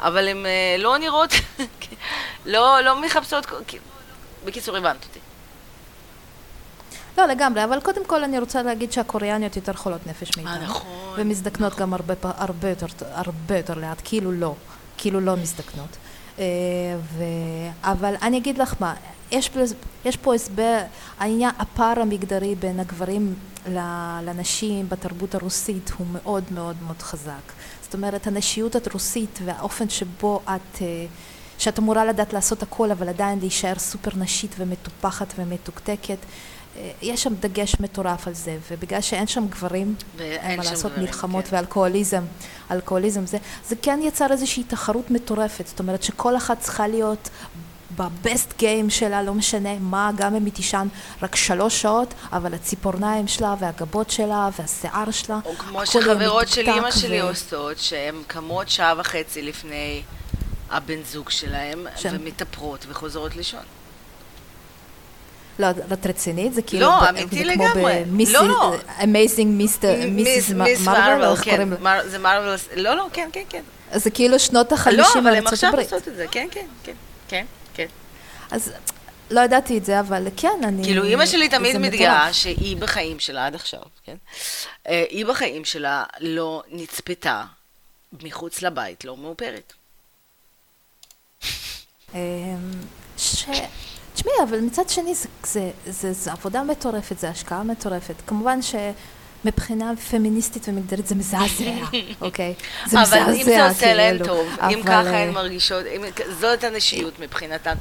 [0.00, 1.30] אבל הן אה, לא נראות,
[2.46, 3.46] לא, לא מחפשות,
[4.44, 5.18] בקיצור, הבנת אותי.
[7.18, 10.64] לא, לגמרי, אבל קודם כל אני רוצה להגיד שהקוריאניות יותר חולות נפש מאיתנו.
[10.64, 14.54] נכון, ומזדקנות גם הרבה, הרבה, יותר, הרבה יותר לאט, כאילו לא,
[14.98, 15.96] כאילו לא מזדקנות.
[16.38, 16.44] אה,
[17.00, 17.24] ו...
[17.82, 18.94] אבל אני אגיד לך מה,
[19.30, 19.60] יש, פה-
[20.04, 20.78] יש פה הסבר,
[21.18, 23.34] העניין, הפער המגדרי בין הגברים
[24.22, 27.52] לנשים בתרבות הרוסית הוא מאוד מאוד מאוד חזק.
[27.82, 30.82] זאת אומרת, הנשיות הרוסית והאופן שבו את...
[30.82, 31.06] אה,
[31.58, 36.18] שאת אמורה לדעת לעשות הכל, אבל עדיין להישאר סופר נשית ומטופחת ומתוקתקת.
[36.76, 41.44] אה, יש שם דגש מטורף על זה, ובגלל שאין שם גברים, מה לעשות גברים, מלחמות
[41.44, 41.56] כן.
[41.56, 42.22] ואלכוהוליזם,
[42.70, 47.28] אלכוהוליזם זה, זה כן יצר איזושהי תחרות מטורפת, זאת אומרת שכל אחת צריכה להיות
[47.98, 50.88] בבסט גיים שלה, לא משנה מה, גם אם היא תישן
[51.22, 56.90] רק שלוש שעות, אבל הציפורניים שלה והגבות שלה והשיער שלה, או כמו שחברות של אימא
[56.90, 60.02] שלי ו- עושות, שהן קמות שעה וחצי לפני
[60.70, 63.60] הבן זוג שלהם, שהן- ומתאפרות וחוזרות לישון.
[65.58, 66.54] לא, את רצינית?
[66.54, 66.86] זה כאילו...
[66.86, 68.04] לא, אמיתי לגמרי.
[68.28, 68.74] לא, לא.
[69.00, 71.68] Amazing מיסטר, מיסיס מיס מרוויל, כן?
[71.80, 73.62] מר- זה מרוויל, לא, לא, כן, כן, כן.
[73.94, 75.92] זה כאילו שנות לא, החמישים אבל הן בארצות עכשיו הברית.
[75.92, 76.92] עושות את זה, כן, כן, כן,
[77.28, 77.44] כן.
[78.50, 78.72] אז
[79.30, 80.84] לא ידעתי את זה, אבל כן, אני...
[80.84, 82.32] כאילו, אימא שלי תמיד מתגאה.
[82.32, 84.16] שהיא בחיים שלה, עד עכשיו, כן?
[84.88, 87.44] אה, היא בחיים שלה לא נצפתה
[88.22, 89.72] מחוץ לבית, לא מאופרת.
[92.14, 92.18] אמ,
[93.18, 93.44] ש...
[94.14, 98.14] תשמעי, אבל מצד שני זה, זה, זה, זה עבודה מטורפת, זה השקעה מטורפת.
[98.26, 98.62] כמובן
[99.42, 101.70] שמבחינה פמיניסטית ומגדרית זה מזעזע,
[102.20, 102.54] אוקיי?
[102.86, 104.26] זה אבל מזעזע, אם זה עושה להם כאילו.
[104.26, 105.84] טוב, אם אבל, ככה אה, הן מרגישות,
[106.40, 107.74] זאת הנשיות מבחינתן.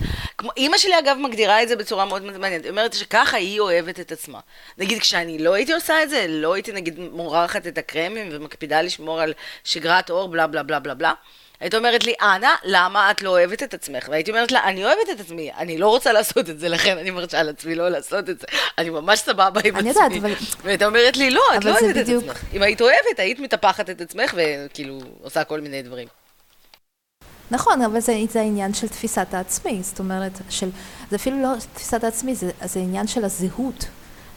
[0.57, 4.11] אימא שלי אגב מגדירה את זה בצורה מאוד מעניינת, היא אומרת שככה היא אוהבת את
[4.11, 4.39] עצמה.
[4.77, 9.21] נגיד כשאני לא הייתי עושה את זה, לא הייתי נגיד מורחת את הקרמים ומקפידה לשמור
[9.21, 9.33] על
[9.63, 11.13] שגרת אור, בלה בלה בלה בלה בלה.
[11.59, 14.07] היית אומרת לי, אנה, למה את לא אוהבת את עצמך?
[14.09, 17.11] והייתי אומרת לה, אני אוהבת את עצמי, אני לא רוצה לעשות את זה, לכן אני
[17.11, 18.47] מרשה לעצמי לא לעשות את זה.
[18.77, 20.03] אני ממש סבבה עם אני עצמי.
[20.03, 20.33] יודעת, אבל-
[20.63, 22.43] והייתה אומרת לי, לא, את לא אוהבת את בדיוק- עצמך.
[22.53, 26.07] אם היית אוהבת, היית מטפחת את עצמך וכאילו עושה כל מיני דברים.
[27.51, 30.69] נכון, אבל זה, זה העניין של תפיסת העצמי, זאת אומרת, של,
[31.09, 33.85] זה אפילו לא תפיסת העצמי, זה, זה עניין של הזהות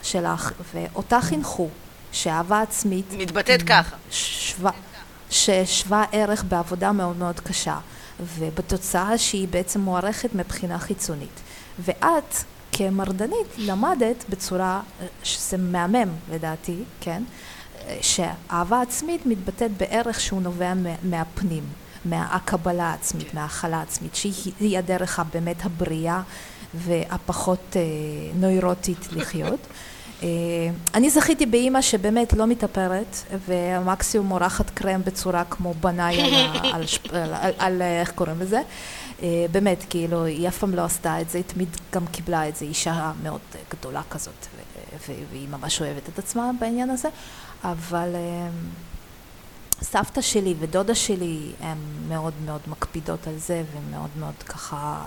[0.02, 1.68] שלך, ואותה חינכו,
[2.12, 3.96] שאהבה עצמית מתבטאת ככה.
[4.10, 4.70] שווה,
[5.30, 7.78] ששווה ערך בעבודה מאוד מאוד קשה,
[8.38, 11.40] ובתוצאה שהיא בעצם מוערכת מבחינה חיצונית.
[11.78, 12.34] ואת,
[12.72, 14.80] כמרדנית, למדת בצורה,
[15.22, 17.22] שזה מהמם לדעתי, כן?
[18.00, 21.64] שאהבה עצמית מתבטאת בערך שהוא נובע מה- מהפנים,
[22.04, 26.20] מהקבלה העצמית, מההכלה העצמית, שהיא היא הדרך הבאמת הבריאה
[26.74, 27.80] והפחות אה,
[28.34, 29.60] נוירוטית לחיות.
[30.22, 30.28] אה,
[30.94, 33.16] אני זכיתי באימא שבאמת לא מתאפרת,
[33.46, 38.60] ומקסימום מורחת קרם בצורה כמו בנאי על, על, על, על, על, איך קוראים לזה?
[39.22, 42.56] אה, באמת, כאילו, היא אף פעם לא עשתה את זה, היא תמיד גם קיבלה את
[42.56, 44.46] זה, אישה מאוד אה, גדולה כזאת,
[45.08, 47.08] והיא ממש אוהבת את עצמה בעניין הזה,
[47.64, 48.48] אבל אה,
[49.82, 55.04] סבתא שלי ודודה שלי הן מאוד מאוד מקפידות על זה, ומאוד מאוד ככה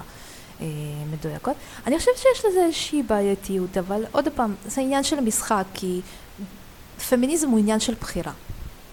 [0.61, 0.65] אה,
[1.11, 1.55] מדויקות.
[1.87, 6.01] אני חושבת שיש לזה איזושהי בעייתיות, אבל עוד פעם, זה עניין של משחק, כי
[7.09, 8.31] פמיניזם הוא עניין של בחירה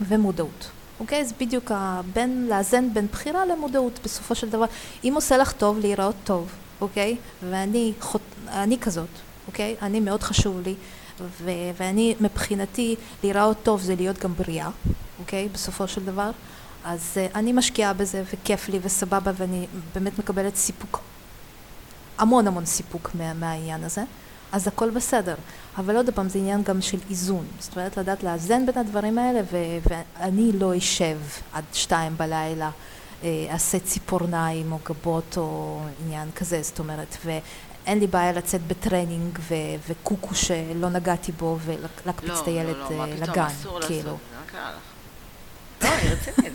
[0.00, 0.70] ומודעות.
[1.00, 1.24] אוקיי?
[1.24, 1.70] זה בדיוק
[2.12, 4.64] בין, לאזן בין בחירה למודעות בסופו של דבר.
[5.04, 6.48] אם עושה לך טוב להיראות טוב,
[6.80, 7.16] אוקיי?
[7.50, 8.22] ואני חוט...
[8.48, 9.08] אני כזאת,
[9.46, 9.76] אוקיי?
[9.82, 10.74] אני מאוד חשוב לי,
[11.20, 11.50] ו...
[11.76, 14.70] ואני מבחינתי להיראות טוב זה להיות גם בריאה,
[15.18, 15.48] אוקיי?
[15.52, 16.30] בסופו של דבר.
[16.84, 21.00] אז אה, אני משקיעה בזה וכיף לי וסבבה ואני באמת מקבלת סיפוק,
[22.20, 24.02] המון המון סיפוק מה, מהעניין הזה.
[24.52, 25.34] אז הכל בסדר.
[25.78, 27.46] אבל עוד פעם, זה עניין גם של איזון.
[27.58, 31.18] זאת אומרת, לדעת לאזן בין הדברים האלה, ו- ואני לא אשב
[31.52, 32.70] עד שתיים בלילה,
[33.22, 39.38] אה, אעשה ציפורניים או גבות או עניין כזה, זאת אומרת, ואין לי בעיה לצאת בטרנינג
[39.40, 39.54] ו-
[39.88, 43.90] וקוקו שלא נגעתי בו ולהקפיץ את הילד לא, לא, מה אה, פתאום, לגן, אסור לעשות,
[43.90, 44.10] כאילו.
[44.12, 44.18] מה
[44.52, 44.80] קרה לך?
[45.82, 46.52] לא, אני רצינית.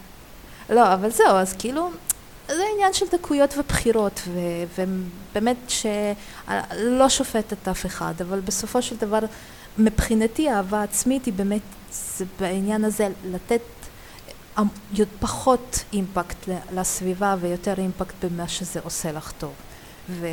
[0.76, 1.90] לא, אבל זהו, אז כאילו,
[2.56, 4.82] זה עניין של דקויות ובחירות, ו-
[5.32, 9.18] ובאמת שלא שופטת אף אחד, אבל בסופו של דבר,
[9.78, 11.62] מבחינתי אהבה עצמית היא באמת,
[12.40, 13.60] בעניין הזה לתת
[14.58, 14.64] אמ,
[15.20, 19.52] פחות אימפקט לסביבה ויותר אימפקט במה שזה עושה לך טוב.
[20.10, 20.26] ו-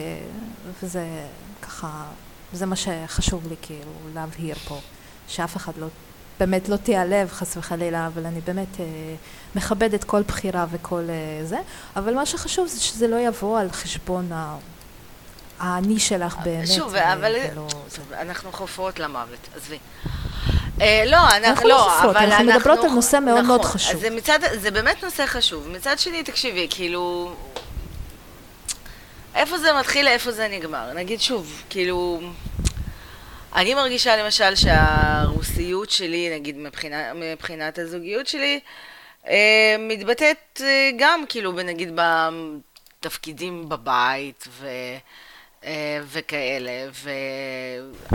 [0.84, 1.06] וזה
[1.62, 2.04] ככה,
[2.54, 4.80] זה מה שחשוב לי כאילו להבהיר פה,
[5.28, 5.88] שאף אחד לא,
[6.40, 8.86] באמת לא תיעלב חס וחלילה, אבל אני באמת אה,
[9.56, 11.58] מכבדת כל בחירה וכל אה, זה,
[11.96, 14.56] אבל מה שחשוב זה שזה לא יבוא על חשבון ה...
[15.60, 16.68] האני שלך באמת.
[16.68, 17.36] שוב, אבל
[18.14, 19.78] אנחנו חופרות למוות, עזבי.
[20.82, 22.26] אה, לא, אנחנו לא, לא אבל אנחנו...
[22.26, 24.02] אנחנו מדברות על נושא מאוד מאוד נכון, חשוב.
[24.02, 25.68] זה מצד, זה באמת נושא חשוב.
[25.70, 27.34] מצד שני, תקשיבי, כאילו...
[29.36, 30.94] איפה זה מתחיל, איפה זה נגמר?
[30.94, 32.20] נגיד שוב, כאילו...
[33.56, 38.60] אני מרגישה למשל שהרוסיות שלי, נגיד מבחינה, מבחינת הזוגיות שלי,
[39.28, 42.00] אה, מתבטאת אה, גם כאילו, נגיד
[43.00, 44.68] בתפקידים בבית, ו...
[45.64, 46.72] אה, וכאלה,
[47.04, 47.10] ו...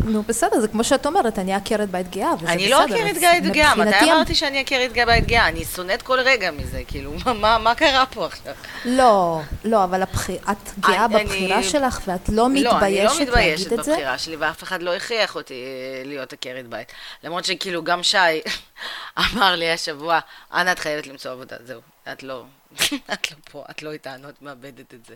[0.04, 2.52] נו בסדר, זה כמו שאת אומרת, אני עקרת בית גאה, וזה בסדר.
[2.52, 5.48] אני לא עקרת בית גאה, מתי אמרתי שאני עקרת בית גאה?
[5.48, 8.54] אני שונאת כל רגע מזה, כאילו, מה, מה קרה פה עכשיו?
[8.84, 10.02] לא, לא, אבל.
[10.02, 11.62] את גאה בבחירה.
[11.62, 13.24] שלך, ואת לא מתביישת להגיד את זה?
[13.24, 16.92] לא, אני לא מתביישת בבחירה שלי, ואף אחד לא הכריח אותי אה, להיות עקרת בית.
[17.24, 18.40] למרות שכאילו, גם שי
[19.32, 20.20] אמר לי השבוע,
[20.54, 21.80] אנה, את חייבת למצוא עבודה, זהו,
[22.12, 22.44] את לא...
[23.12, 25.14] את לא פה, את לא איתנו, את מאבדת את זה.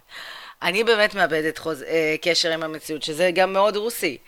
[0.62, 1.82] אני באמת מאבדת חוז...
[1.82, 4.18] אה, קשר עם המציאות, שזה גם מאוד רוסי.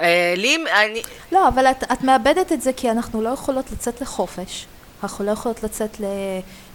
[0.00, 1.02] אה, לי, אני...
[1.32, 4.66] לא, אבל את, את מאבדת את זה כי אנחנו לא יכולות לצאת לחופש.
[5.02, 6.06] אנחנו לא יכולות לצאת לא,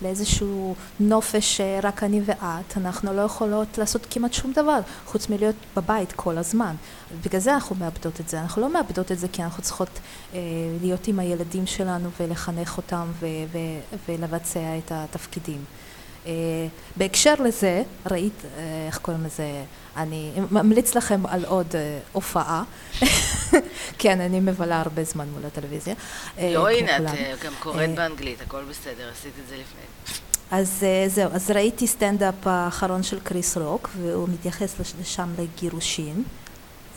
[0.02, 6.12] לאיזשהו נופש רק אני ואת, אנחנו לא יכולות לעשות כמעט שום דבר חוץ מלהיות בבית
[6.12, 6.76] כל הזמן.
[7.26, 8.42] בגלל זה אנחנו מאבדות את זה.
[8.42, 10.00] אנחנו לא מאבדות את זה כי אנחנו צריכות
[10.34, 10.40] אה,
[10.82, 15.64] להיות עם הילדים שלנו ולחנך אותם ו- ו- ולבצע את התפקידים.
[16.26, 16.32] אה,
[16.96, 19.64] בהקשר לזה, ראית, אה, איך קוראים לזה?
[19.98, 22.64] אני ממליץ לכם על עוד אה, הופעה.
[24.00, 25.94] כן, אני מבלה הרבה זמן מול הטלוויזיה.
[26.42, 27.04] לא, הנה, את
[27.46, 30.18] גם קוראת באנגלית, הכל בסדר, עשית את זה לפני.
[30.52, 35.30] אז זהו, אז ראיתי סטנדאפ האחרון של קריס רוק, והוא מתייחס לשם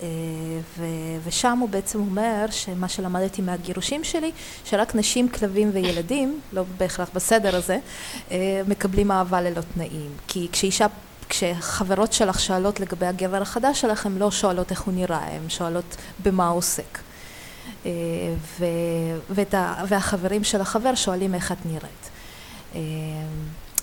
[0.03, 1.21] לגירושין.
[1.25, 4.33] ושם הוא בעצם אומר שמה שלמדתי מהגירושים שלי,
[4.65, 7.79] שרק נשים, כלבים וילדים, לא בהכרח בסדר הזה,
[8.69, 10.11] מקבלים אהבה ללא תנאים.
[10.29, 10.87] כי כשאישה
[11.29, 15.97] כשחברות שלך שואלות לגבי הגבר החדש שלך, הן לא שואלות איך הוא נראה, הן שואלות
[16.23, 16.99] במה הוא עוסק.
[17.87, 17.91] אה,
[18.59, 18.65] ו,
[19.31, 22.11] וה, והחברים של החבר שואלים איך את נראית.
[22.75, 22.81] אה,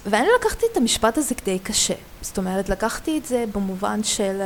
[0.05, 1.93] ואני לקחתי את המשפט הזה כדי קשה.
[2.22, 4.41] זאת אומרת, לקחתי את זה במובן של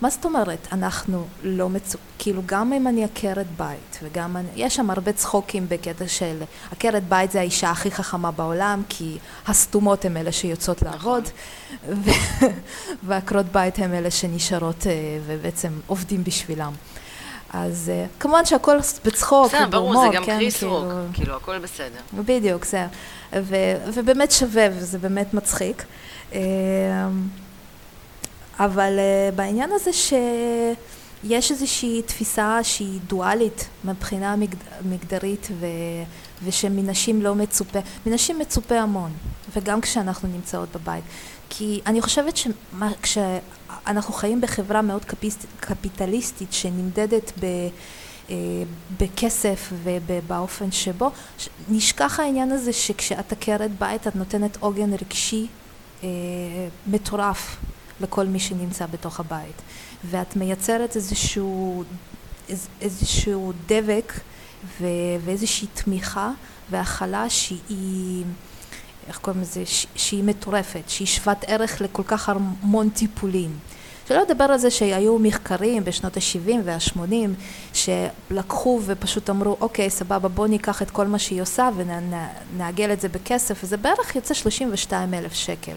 [0.00, 1.98] מה זאת אומרת, אנחנו לא מצו...
[2.18, 4.48] כאילו גם אם אני עקרת בית, וגם אני...
[4.54, 6.42] יש שם הרבה צחוקים בקטע של
[6.72, 11.24] עקרת בית זה האישה הכי חכמה בעולם, כי הסתומות הן אלה שיוצאות לעבוד,
[11.88, 12.10] ו...
[13.06, 14.92] ועקרות בית הן אלה שנשארות אה,
[15.26, 16.72] ובעצם עובדים בשבילם.
[17.52, 20.78] אז אה, כמובן שהכל בצחוק, בסדר, ברור, זה גם כן, קריס כאילו...
[20.78, 22.00] רוק, כאילו, הכל בסדר.
[22.14, 22.86] בדיוק, זה.
[23.32, 23.56] ו...
[23.94, 25.84] ובאמת שווה, וזה באמת מצחיק.
[26.32, 26.40] אה,
[28.58, 34.56] אבל uh, בעניין הזה שיש איזושהי תפיסה שהיא דואלית מבחינה מגד...
[34.84, 35.66] מגדרית ו...
[36.44, 39.12] ושמנשים לא מצופה, מנשים מצופה המון,
[39.56, 41.04] וגם כשאנחנו נמצאות בבית.
[41.50, 45.04] כי אני חושבת שכשאנחנו חיים בחברה מאוד.
[45.60, 47.44] קפיטליסטית שנמדדת ב...
[48.30, 48.36] אה,
[49.00, 51.10] בכסף ובאופן שבו,
[51.68, 55.46] נשכח העניין הזה שכשאת עקרת בית את נותנת עוגן רגשי
[56.02, 56.08] אה,
[56.86, 57.56] מטורף
[58.00, 59.62] לכל מי שנמצא בתוך הבית.
[60.04, 61.84] ואת מייצרת איזשהו,
[62.80, 64.12] איזשהו דבק
[64.80, 64.86] ו,
[65.24, 66.30] ואיזושהי תמיכה
[66.70, 68.24] והכלה שהיא,
[69.08, 69.62] איך קוראים לזה,
[69.96, 73.58] שהיא מטורפת, שהיא שוות ערך לכל כך המון טיפולים.
[74.08, 77.02] שלא לדבר על זה שהיו מחקרים בשנות ה-70 וה-80
[77.72, 83.08] שלקחו ופשוט אמרו אוקיי סבבה בוא ניקח את כל מה שהיא עושה ונעגל את זה
[83.08, 85.74] בכסף וזה בערך יוצא 32 אלף שקל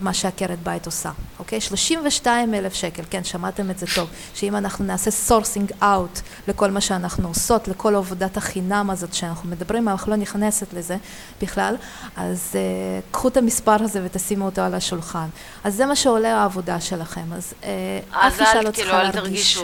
[0.00, 1.60] מה שעקרת בית עושה, אוקיי?
[1.60, 6.80] 32 אלף שקל, כן, שמעתם את זה טוב, שאם אנחנו נעשה sourcing out לכל מה
[6.80, 10.96] שאנחנו עושות, לכל עבודת החינם הזאת שאנחנו מדברים, אנחנו לא נכנסת לזה
[11.42, 11.76] בכלל,
[12.16, 12.56] אז אה,
[13.12, 15.28] קחו את המספר הזה ותשימו אותו על השולחן.
[15.64, 17.64] אז זה מה שעולה העבודה שלכם, אז אה,
[18.10, 19.58] אף אישה לא צריכה כאילו, להרגיש...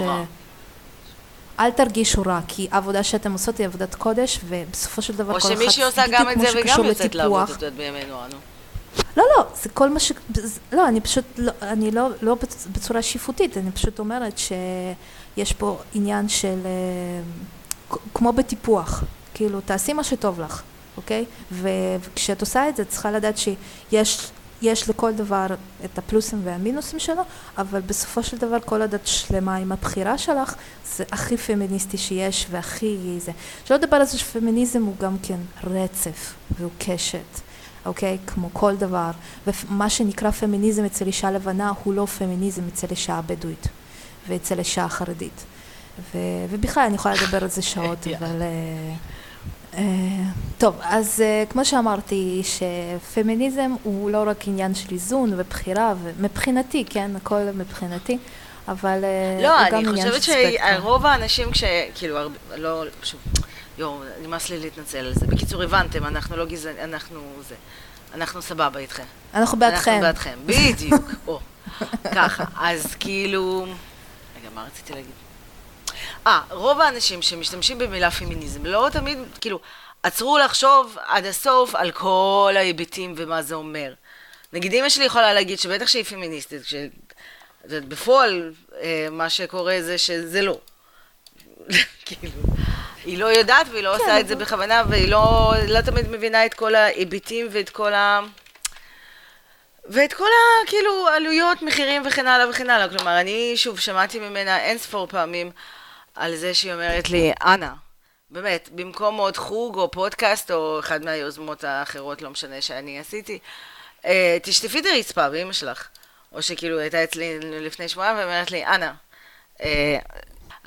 [1.60, 5.50] אל תרגישו רע, כי העבודה שאתם עושות היא עבודת קודש, ובסופו של דבר כל אחד,
[5.50, 8.51] או שמישהי עושה גם את זה וגם יוצאת לעבוד את זה בימינו אנו.
[9.16, 10.12] לא, לא, זה כל מה ש...
[10.72, 12.36] לא, אני פשוט, לא, אני לא, לא
[12.72, 16.58] בצורה שיפוטית, אני פשוט אומרת שיש פה עניין של...
[16.64, 20.62] אה, כמו בטיפוח, כאילו, תעשי מה שטוב לך.
[20.96, 21.24] אוקיי?
[21.52, 24.30] וכשאת עושה את זה, את צריכה לדעת שיש
[24.62, 25.46] יש לכל דבר
[25.84, 27.22] את הפלוסים והמינוסים שלו,
[27.58, 30.54] אבל בסופו של דבר כל עוד את שלמה עם הבחירה שלך,
[30.96, 33.32] זה הכי פמיניסטי שיש והכי זה.
[33.64, 37.40] שלא לדבר על זה שפמיניזם הוא גם כן רצף והוא קשת,
[37.86, 38.18] אוקיי?
[38.26, 39.10] כמו כל דבר.
[39.46, 43.68] ומה שנקרא פמיניזם אצל אישה לבנה הוא לא פמיניזם אצל אישה בדואית
[44.28, 45.44] ואצל אישה חרדית.
[46.14, 46.18] ו-
[46.50, 48.42] ובכלל אני יכולה לדבר על זה שעות, אבל...
[49.72, 49.76] Uh,
[50.58, 57.10] טוב, אז אה, כמו שאמרתי, שפמיניזם הוא לא רק עניין של איזון ובחירה, ומבחינתי, כן,
[57.16, 58.18] הכל מבחינתי,
[58.68, 60.36] אבל אה, לא, הוא גם עניין של ספקטרום.
[60.38, 61.64] לא, אני חושבת שרוב האנשים כש...
[61.94, 63.20] כאילו, הרבה, לא, שוב,
[63.78, 65.26] יואו, נמאס לי להתנצל על זה.
[65.26, 67.54] בקיצור, הבנתם, אנחנו לא גזענים, אנחנו זה.
[68.14, 69.04] אנחנו סבבה איתכם.
[69.34, 69.90] אנחנו בעדכם.
[69.90, 71.04] אנחנו בעדכם, בדיוק.
[71.26, 71.40] או,
[72.14, 72.44] ככה.
[72.56, 73.66] אז כאילו...
[74.40, 75.12] רגע, מה רציתי להגיד?
[76.26, 79.60] אה, רוב האנשים שמשתמשים במילה פמיניזם לא תמיד, כאילו,
[80.02, 83.94] עצרו לחשוב עד הסוף על כל ההיבטים ומה זה אומר.
[84.52, 86.62] נגיד אמא שלי יכולה להגיד שבטח שהיא פמיניסטית,
[87.68, 90.58] שבפועל אה, מה שקורה זה שזה לא.
[92.04, 92.32] כאילו,
[93.04, 96.46] היא לא יודעת והיא לא כן, עושה את זה בכוונה והיא לא, לא תמיד מבינה
[96.46, 98.20] את כל ההיבטים ואת כל ה...
[99.84, 100.66] ואת כל ה...
[100.66, 102.88] כאילו, עלויות, מחירים וכן הלאה וכן הלאה.
[102.88, 105.50] כלומר, אני שוב שמעתי ממנה אין ספור פעמים
[106.14, 107.74] על זה שהיא אומרת לי, אנה,
[108.30, 113.38] באמת, במקום עוד חוג או פודקאסט או אחד מהיוזמות האחרות, לא משנה, שאני עשיתי,
[114.04, 115.88] אה, תשטפי את הרצפה באמא שלך.
[116.32, 118.92] או שכאילו הייתה אצלי לפני שבועיים ואומרת לי, אנה.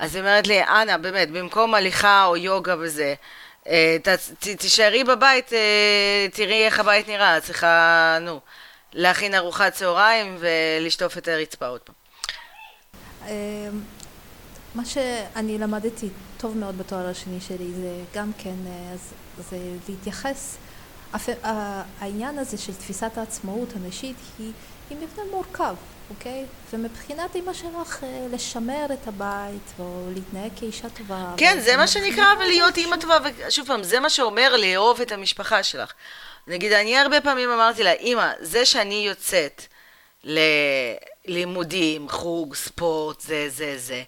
[0.00, 3.14] אה, אז היא אומרת לי, אנה, באמת, במקום הליכה או יוגה וזה,
[3.68, 5.52] אה, ת, ת, תישארי בבית,
[6.32, 8.40] תראי איך הבית נראה, צריכה, נו,
[8.92, 11.94] להכין ארוחת צהריים ולשטוף את הרצפה עוד פעם.
[14.76, 18.94] מה שאני למדתי טוב מאוד בתואר השני שלי זה גם כן, אה,
[19.50, 20.56] זה להתייחס,
[22.00, 24.52] העניין הזה של תפיסת העצמאות הנשית היא,
[24.90, 25.74] היא מבנה מורכב,
[26.10, 26.44] אוקיי?
[26.72, 31.34] ומבחינת אימא שלך אה, לשמר את הבית או להתנהג כאישה טובה.
[31.36, 35.62] כן, זה מה שנקרא ולהיות אימא טובה, ושוב פעם, זה מה שאומר לאהוב את המשפחה
[35.62, 35.92] שלך.
[36.46, 39.62] נגיד, אני הרבה פעמים אמרתי לה, אימא, זה שאני יוצאת
[40.24, 44.02] ללימודים, חוג, ספורט, זה, זה, זה.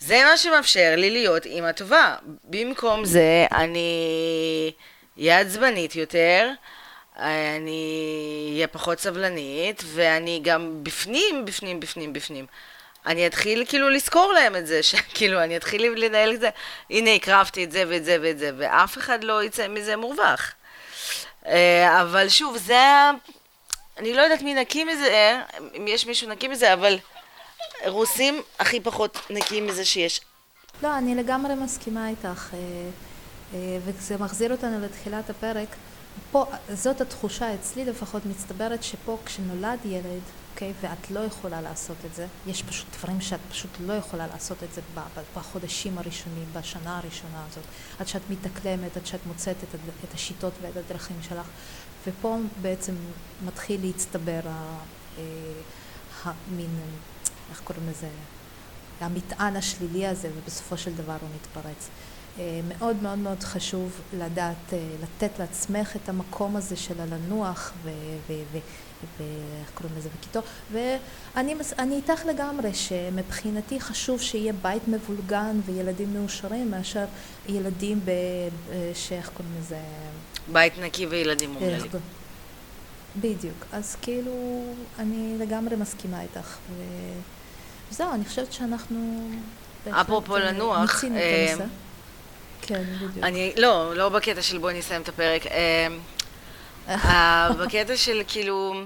[0.00, 2.16] זה מה שמאפשר לי להיות אימא טובה.
[2.44, 4.72] במקום זה, אני
[5.18, 6.50] אהיה עצבנית יותר,
[7.18, 12.46] אני אהיה פחות סבלנית, ואני גם בפנים, בפנים, בפנים, בפנים.
[13.06, 16.50] אני אתחיל כאילו לזכור להם את זה, שכאילו אני אתחיל לנהל את זה,
[16.90, 20.52] הנה הקרבתי את זה ואת זה ואת זה, ואף אחד לא יצא מזה מורווח.
[21.46, 23.10] אה, אבל שוב, זה,
[23.98, 25.40] אני לא יודעת מי נקי מזה,
[25.76, 26.98] אם יש מישהו נקי מזה, אבל
[27.86, 30.20] רוסים הכי פחות נקיים מזה שיש.
[30.82, 32.58] לא, אני לגמרי מסכימה איתך, אה,
[33.54, 35.68] אה, וזה מחזיר אותנו לתחילת הפרק.
[36.32, 40.20] פה, זאת התחושה אצלי לפחות מצטברת, שפה כשנולד ילד,
[40.52, 44.62] אוקיי, ואת לא יכולה לעשות את זה, יש פשוט דברים שאת פשוט לא יכולה לעשות
[44.62, 44.80] את זה
[45.36, 47.64] בחודשים הראשונים, בשנה הראשונה הזאת,
[47.98, 51.46] עד שאת מתאקלמת, עד שאת מוצאת את, את השיטות ואת הדרכים שלך,
[52.06, 52.94] ופה בעצם
[53.46, 54.40] מתחיל להצטבר
[56.24, 56.80] המין
[57.50, 58.08] איך קוראים לזה,
[59.00, 61.88] המטען השלילי הזה, ובסופו של דבר הוא מתפרץ.
[62.38, 67.72] אה, מאוד מאוד מאוד חשוב לדעת, אה, לתת לעצמך את המקום הזה של הלנוח
[68.26, 70.08] ואיך קוראים לזה?
[70.18, 77.04] בקיטור ואני איתך לגמרי שמבחינתי חשוב שיהיה בית מבולגן וילדים מאושרים מאשר
[77.48, 78.08] ילדים ב...
[78.08, 79.78] אה, שאיך קוראים לזה?
[80.52, 81.90] בית נקי וילדים אומללים.
[83.16, 83.64] בדיוק.
[83.72, 84.64] אז כאילו
[84.98, 86.56] אני לגמרי מסכימה איתך.
[86.70, 86.82] ו...
[87.90, 89.28] זהו, אני חושבת שאנחנו...
[89.90, 91.64] אפרופו אה, לנוח, מיצינו את אה, הנושא.
[92.68, 93.24] כן, בדיוק.
[93.24, 95.42] אני, לא, לא בקטע של בואי נסיים את הפרק.
[96.88, 98.82] אה, בקטע של כאילו,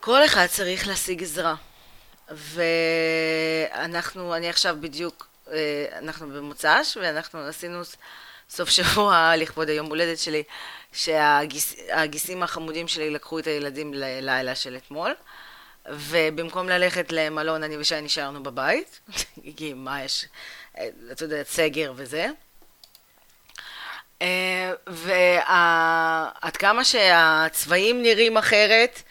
[0.00, 1.54] כל אחד צריך להשיג עזרה.
[3.74, 5.28] ואנחנו, אני עכשיו בדיוק,
[5.98, 7.80] אנחנו במוצ"ש, ואנחנו עשינו
[8.50, 10.42] סוף שבוע לכבוד היום הולדת שלי,
[10.92, 15.14] שהגיסים החמודים שלי לקחו את הילדים ללילה של אתמול.
[15.88, 19.00] ובמקום ללכת למלון, אני ושי נשארנו בבית,
[19.56, 20.26] כי מה יש,
[21.12, 22.26] אתה יודע, סגר וזה.
[24.22, 29.02] אה, ועד כמה שהצבעים נראים אחרת,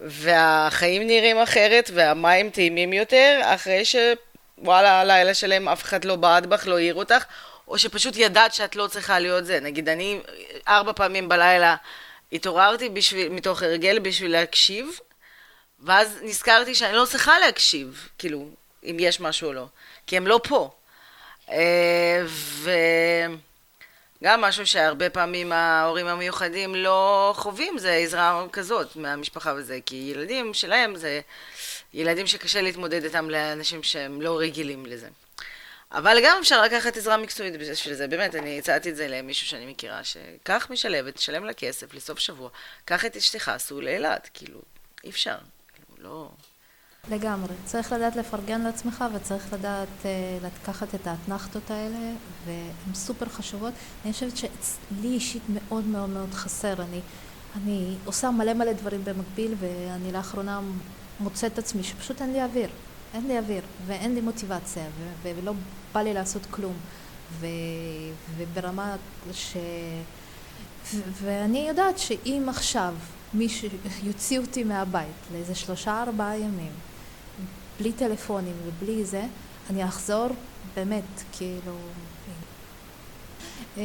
[0.00, 6.66] והחיים נראים אחרת, והמים טעימים יותר, אחרי שוואלה, הלילה שלהם אף אחד לא בעט בך,
[6.66, 7.24] לא העיר אותך,
[7.68, 9.60] או שפשוט ידעת שאת לא צריכה להיות זה.
[9.60, 10.20] נגיד, אני
[10.68, 11.76] ארבע פעמים בלילה
[12.32, 14.98] התעוררתי בשביל, מתוך הרגל בשביל להקשיב,
[15.80, 18.48] ואז נזכרתי שאני לא צריכה להקשיב, כאילו,
[18.84, 19.66] אם יש משהו או לא,
[20.06, 20.70] כי הם לא פה.
[21.50, 22.70] אה, ו...
[24.24, 30.54] גם משהו שהרבה פעמים ההורים המיוחדים לא חווים, זה עזרה כזאת מהמשפחה וזה, כי ילדים
[30.54, 31.20] שלהם זה
[31.94, 35.08] ילדים שקשה להתמודד איתם לאנשים שהם לא רגילים לזה.
[35.92, 39.66] אבל גם אפשר לקחת עזרה מקצועית בשביל זה, באמת, אני הצעתי את זה למישהו שאני
[39.66, 42.50] מכירה, שקח משלבת, תשלם לה כסף לסוף שבוע,
[42.84, 44.60] קח את אשתך, סעו לאילת, כאילו,
[45.04, 45.36] אי אפשר,
[45.74, 46.28] כאילו, לא...
[47.10, 47.54] לגמרי.
[47.64, 50.06] צריך לדעת לפרגן לעצמך וצריך לדעת uh,
[50.44, 52.12] לקחת את האתנחתות האלה,
[52.46, 53.72] והן סופר חשובות.
[54.04, 54.48] אני חושבת שלי
[55.08, 56.82] אישית מאוד מאוד מאוד חסר.
[56.82, 57.00] אני,
[57.56, 60.60] אני עושה מלא מלא דברים במקביל, ואני לאחרונה
[61.20, 62.68] מוצאת עצמי שפשוט אין לי אוויר.
[63.14, 64.84] אין לי אוויר, ואין לי מוטיבציה,
[65.22, 65.52] ו- ולא
[65.92, 66.74] בא לי לעשות כלום.
[67.40, 67.46] ו-
[68.36, 68.96] וברמה
[69.32, 69.56] ש...
[70.94, 72.94] ו- ואני יודעת שאם עכשיו
[73.34, 73.68] מישהו
[74.02, 76.72] יוציא אותי מהבית לאיזה שלושה ארבעה ימים,
[77.80, 79.22] בלי טלפונים ובלי זה,
[79.70, 80.26] אני אחזור
[80.74, 81.72] באמת, כאילו...
[83.78, 83.82] אה,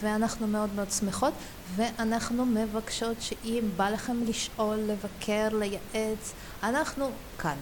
[0.00, 1.32] ואנחנו מאוד מאוד שמחות,
[1.76, 7.56] ואנחנו מבקשות שאם בא לכם לשאול, לבקר, לייעץ, אנחנו כאן.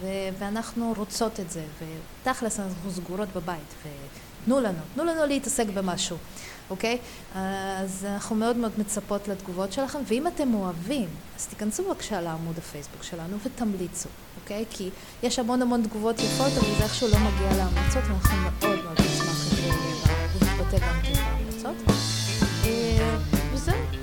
[0.00, 1.64] ו- ואנחנו רוצות את זה,
[2.22, 6.16] ותכלס אנחנו סגורות בבית, ותנו לנו, תנו לנו להתעסק במשהו,
[6.70, 6.98] אוקיי?
[7.34, 13.02] אז אנחנו מאוד מאוד מצפות לתגובות שלכם, ואם אתם אוהבים, אז תיכנסו בבקשה לעמוד הפייסבוק
[13.02, 14.08] שלנו ותמליצו,
[14.42, 14.64] אוקיי?
[14.70, 14.90] כי
[15.22, 19.40] יש המון המון תגובות יפות, אבל זה איכשהו לא מגיע להמלצות, ואנחנו מאוד מאוד נשמח
[20.42, 21.76] להתבטא גם כן בהמלצות.
[22.64, 23.16] אה,
[23.52, 23.99] וזהו.